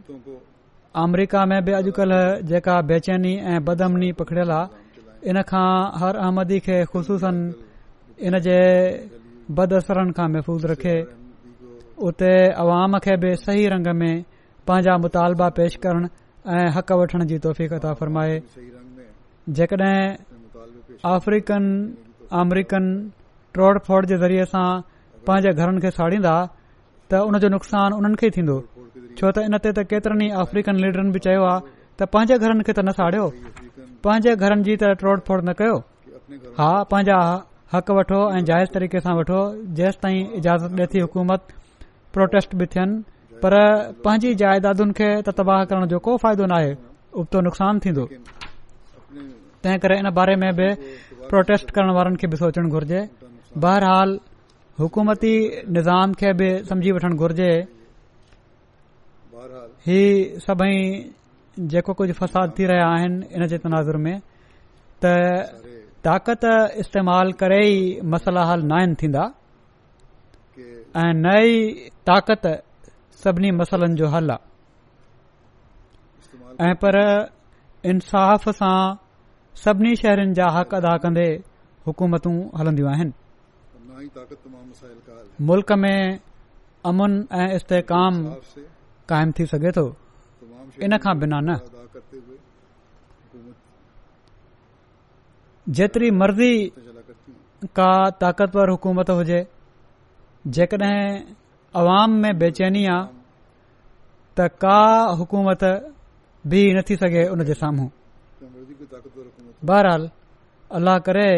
[1.00, 5.70] अमरीका में बि अॼुकल्ह जेका बेचैनी ऐं बदमनी पखड़ियल आहे इन खां
[6.02, 8.60] हर अहमदी खे ख़सूसनि इन जे
[9.58, 10.96] बद असरनि खां महफ़ूज़ रखे
[12.08, 12.32] उते
[12.64, 14.16] अवाम खे बि सही रंग में
[14.68, 16.08] पंहिंजा मुतालबा पेश करण
[16.58, 18.36] ऐं हक़ वठण जी तौफ़ता फ़रमाए
[19.58, 19.98] जेकॾहिं
[21.16, 21.64] अफ्रीकन
[22.42, 22.84] अमरीकन
[23.54, 24.68] ट्रोड फोड़ जे ज़रिए सां
[25.28, 26.36] पंहिंजे घरनि खे साड़ींदा
[27.12, 28.56] त उन जो नुक़सान उन्हनि खे ई थींदो
[29.20, 31.60] छो त इनते त केतिरनि ई अफ्रीकन लीडरनि बि चयो आहे
[31.98, 33.26] त पंहिंजे घरनि खे त न साड़ियो
[34.06, 35.78] पंहिंजे घरनि जी त टोड़ फोड़ न कयो
[36.60, 37.18] हा पंहिंजा
[37.74, 39.40] हक़ वठो ऐं जाइज़ तरीक़े सां वठो
[39.80, 41.40] जेसि ताईं इजाज़त ॾे थी हुकूमत
[42.16, 42.90] प्रोटेस्ट बि थियन
[43.44, 43.54] पर
[44.08, 46.72] पंहिंजी जाइदादुनि खे त तबाह करण जो को फ़ाइदो नाहे
[47.22, 48.04] उबतो नुक़सान थींदो
[49.62, 50.68] तंहिं करे इन बारे में बि
[51.32, 53.02] प्रोटेस्ट करण वारनि खे बि सोचणु घुरिजे
[53.66, 54.10] बहरहाल
[54.84, 55.34] हुकूमती
[55.76, 57.50] निज़ाम खे बि समझी वठणु घुर्जे
[59.88, 60.02] ही
[60.48, 60.78] सभई
[61.72, 64.18] जेको कुझु फ़साद थी रहिया आहिनि इन जे तनाज़ुर में
[65.02, 65.06] त
[66.08, 66.46] ताक़त
[66.82, 69.24] इस्तेमालु करे ई मसला हल न आहिनि थींदा
[71.02, 72.44] ऐं न ई ताक़त
[73.26, 74.38] सभिनी मसलनि जो हल आहे
[76.70, 76.96] ऐं पर
[77.90, 78.78] इंसाफ़ सां
[79.66, 81.28] सभिनी शहरनि जा हक़ अदा कंदे
[81.88, 83.14] हुकूमतूं हलंदियूं आहिनि
[85.50, 85.98] मुल्क़ में
[86.92, 88.14] अमुन ऐं इस्तेकाम
[89.12, 89.84] क़म थी सघे थो
[90.86, 91.60] इन खां बिना न
[95.78, 96.54] जेतिरी मर्ज़ी
[97.78, 97.92] का
[98.22, 99.42] ताक़तवर हुकूमत हुजे
[100.56, 101.00] जेकॾहिं
[101.80, 103.20] आवाम में बेचैनी आहे
[104.38, 104.80] त का
[105.20, 105.64] हुकूमत
[106.52, 107.90] बि न थी सघे उनजे साम्हूं
[109.70, 110.10] बहरहाल
[110.78, 111.30] अलाह करे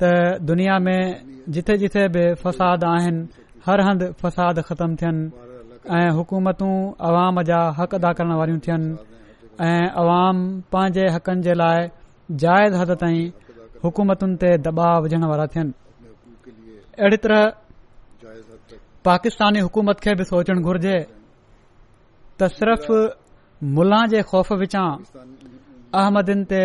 [0.00, 0.02] त
[0.50, 1.00] दुनिया में
[1.54, 3.22] जिथे जिथे बि फसाद आहिनि
[3.66, 5.22] हर हंधि फसाद ख़तम थियनि
[5.88, 6.68] ऐं हुकूमतू
[7.08, 8.88] अवाम जा हक़ अदा करण वारियूं थियनि
[9.64, 10.36] ऐं आवाम
[10.72, 11.80] पंहिंजे हक़नि जे लाइ
[12.42, 13.30] जाइज़ हद ताईं
[13.84, 15.72] हुकूमतुनि ते दबाव विझण वारा थियनि
[17.00, 17.40] अहिड़ी तरह
[19.08, 20.96] पाकिस्तानी हुकूमत खे बि सोचणु घुर्जे
[22.38, 22.86] त सिर्फ़
[23.76, 24.88] मुला जे ख़ौफ़ विचां
[25.96, 26.62] अहमदिन ते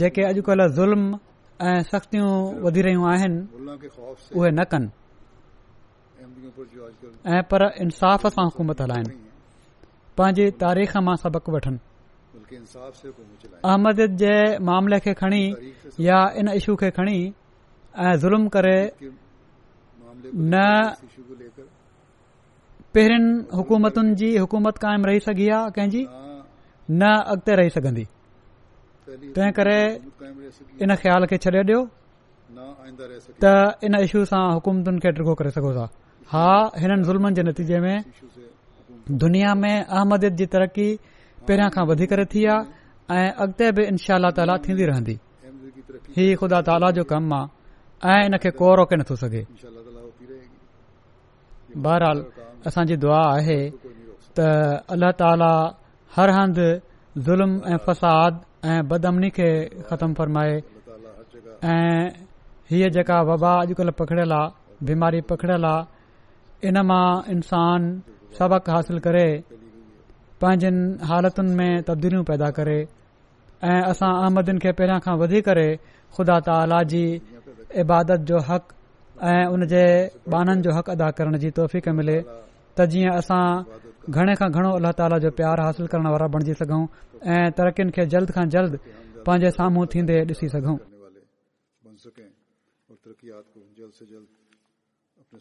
[0.00, 1.04] जेके अॼुकल्ह ज़ुल्म
[1.68, 2.30] ऐं सख़्तियूं
[2.64, 3.38] वधी रहियूं आहिनि
[4.38, 4.88] उहे न कनि
[7.34, 9.10] ऐं पर इंसाफ़ सां हुकूमत हलाइनि
[10.18, 11.76] पंहिंजी तारीख़ मां सबक वठन
[13.70, 14.32] अहमद जे
[14.68, 15.42] मामले खे खणी
[16.08, 17.18] या इन इशू खे खणी
[18.06, 18.76] ऐं ज़ुल्म करे
[20.52, 20.54] न
[22.94, 28.04] पहिरनि हुकूमतुनि जी हुकूमत क़ायम रही सघी आहे कंहिंजी न अॻिते रही सघंदी
[29.34, 29.78] तंहिं करे
[30.86, 31.80] इन ख़्याल खे छॾे ॾियो
[33.42, 33.44] त
[33.88, 35.86] इन इशू सां हुकूमतुनि खे डिगो करे सघो था
[36.32, 36.46] हा
[36.80, 37.96] हिननि ज़ुल्मनि जे नतीजे में
[39.22, 40.88] दुनिया में अहमदियत जी तरक़ी
[41.48, 45.14] पहिरियां खां वधीक थी आहे ऐं अॻिते बि इनशाह ताला थींदी रहंदी
[46.16, 49.42] ही ख़ुदा ताला जो कमु आहे ऐं इन खे को रोके नथो सघे
[51.86, 52.18] बहरहाल
[52.68, 53.58] असांजी दुआ आहे
[54.36, 54.50] त
[54.92, 55.50] अल्ला ताला
[56.16, 56.68] हर हंधि
[57.26, 58.32] ज़ुल्म ऐं फ़साद
[58.70, 59.48] ऐं बदमनी खे
[59.90, 60.54] ख़तमु फरमाए
[61.74, 62.02] ऐं
[62.70, 65.96] हीअ जेका वबा अॼुकल्ह पखड़ियल आहे बीमारी पखड़ियल आहे
[66.66, 67.82] इन मां इंसान
[68.38, 69.26] सबक हासिल करे
[70.42, 72.78] पंहिंजनि हालतुनि में तब्दीलियूं पैदा करे
[73.70, 75.68] ऐं असां अहमदन खे पहिरियां खां वधी करे
[76.16, 77.04] खुदा ताला जी
[77.82, 78.68] इबादत जो हक़
[79.32, 79.84] ऐं उन जे
[80.34, 82.18] बाननि जो हक़ अदा करण जी तौफ़ मिले
[82.76, 83.42] त जीअं असां
[84.16, 86.82] घणे खां घणो अलाह ताला जो प्यारु हासिल करण वारा बणिजी सघूं
[87.34, 88.74] ऐं तरक़ीनि खे जल्द खां जल्द
[89.26, 90.76] पंहिंजे साम्हूं थींदे ॾिसी सघूं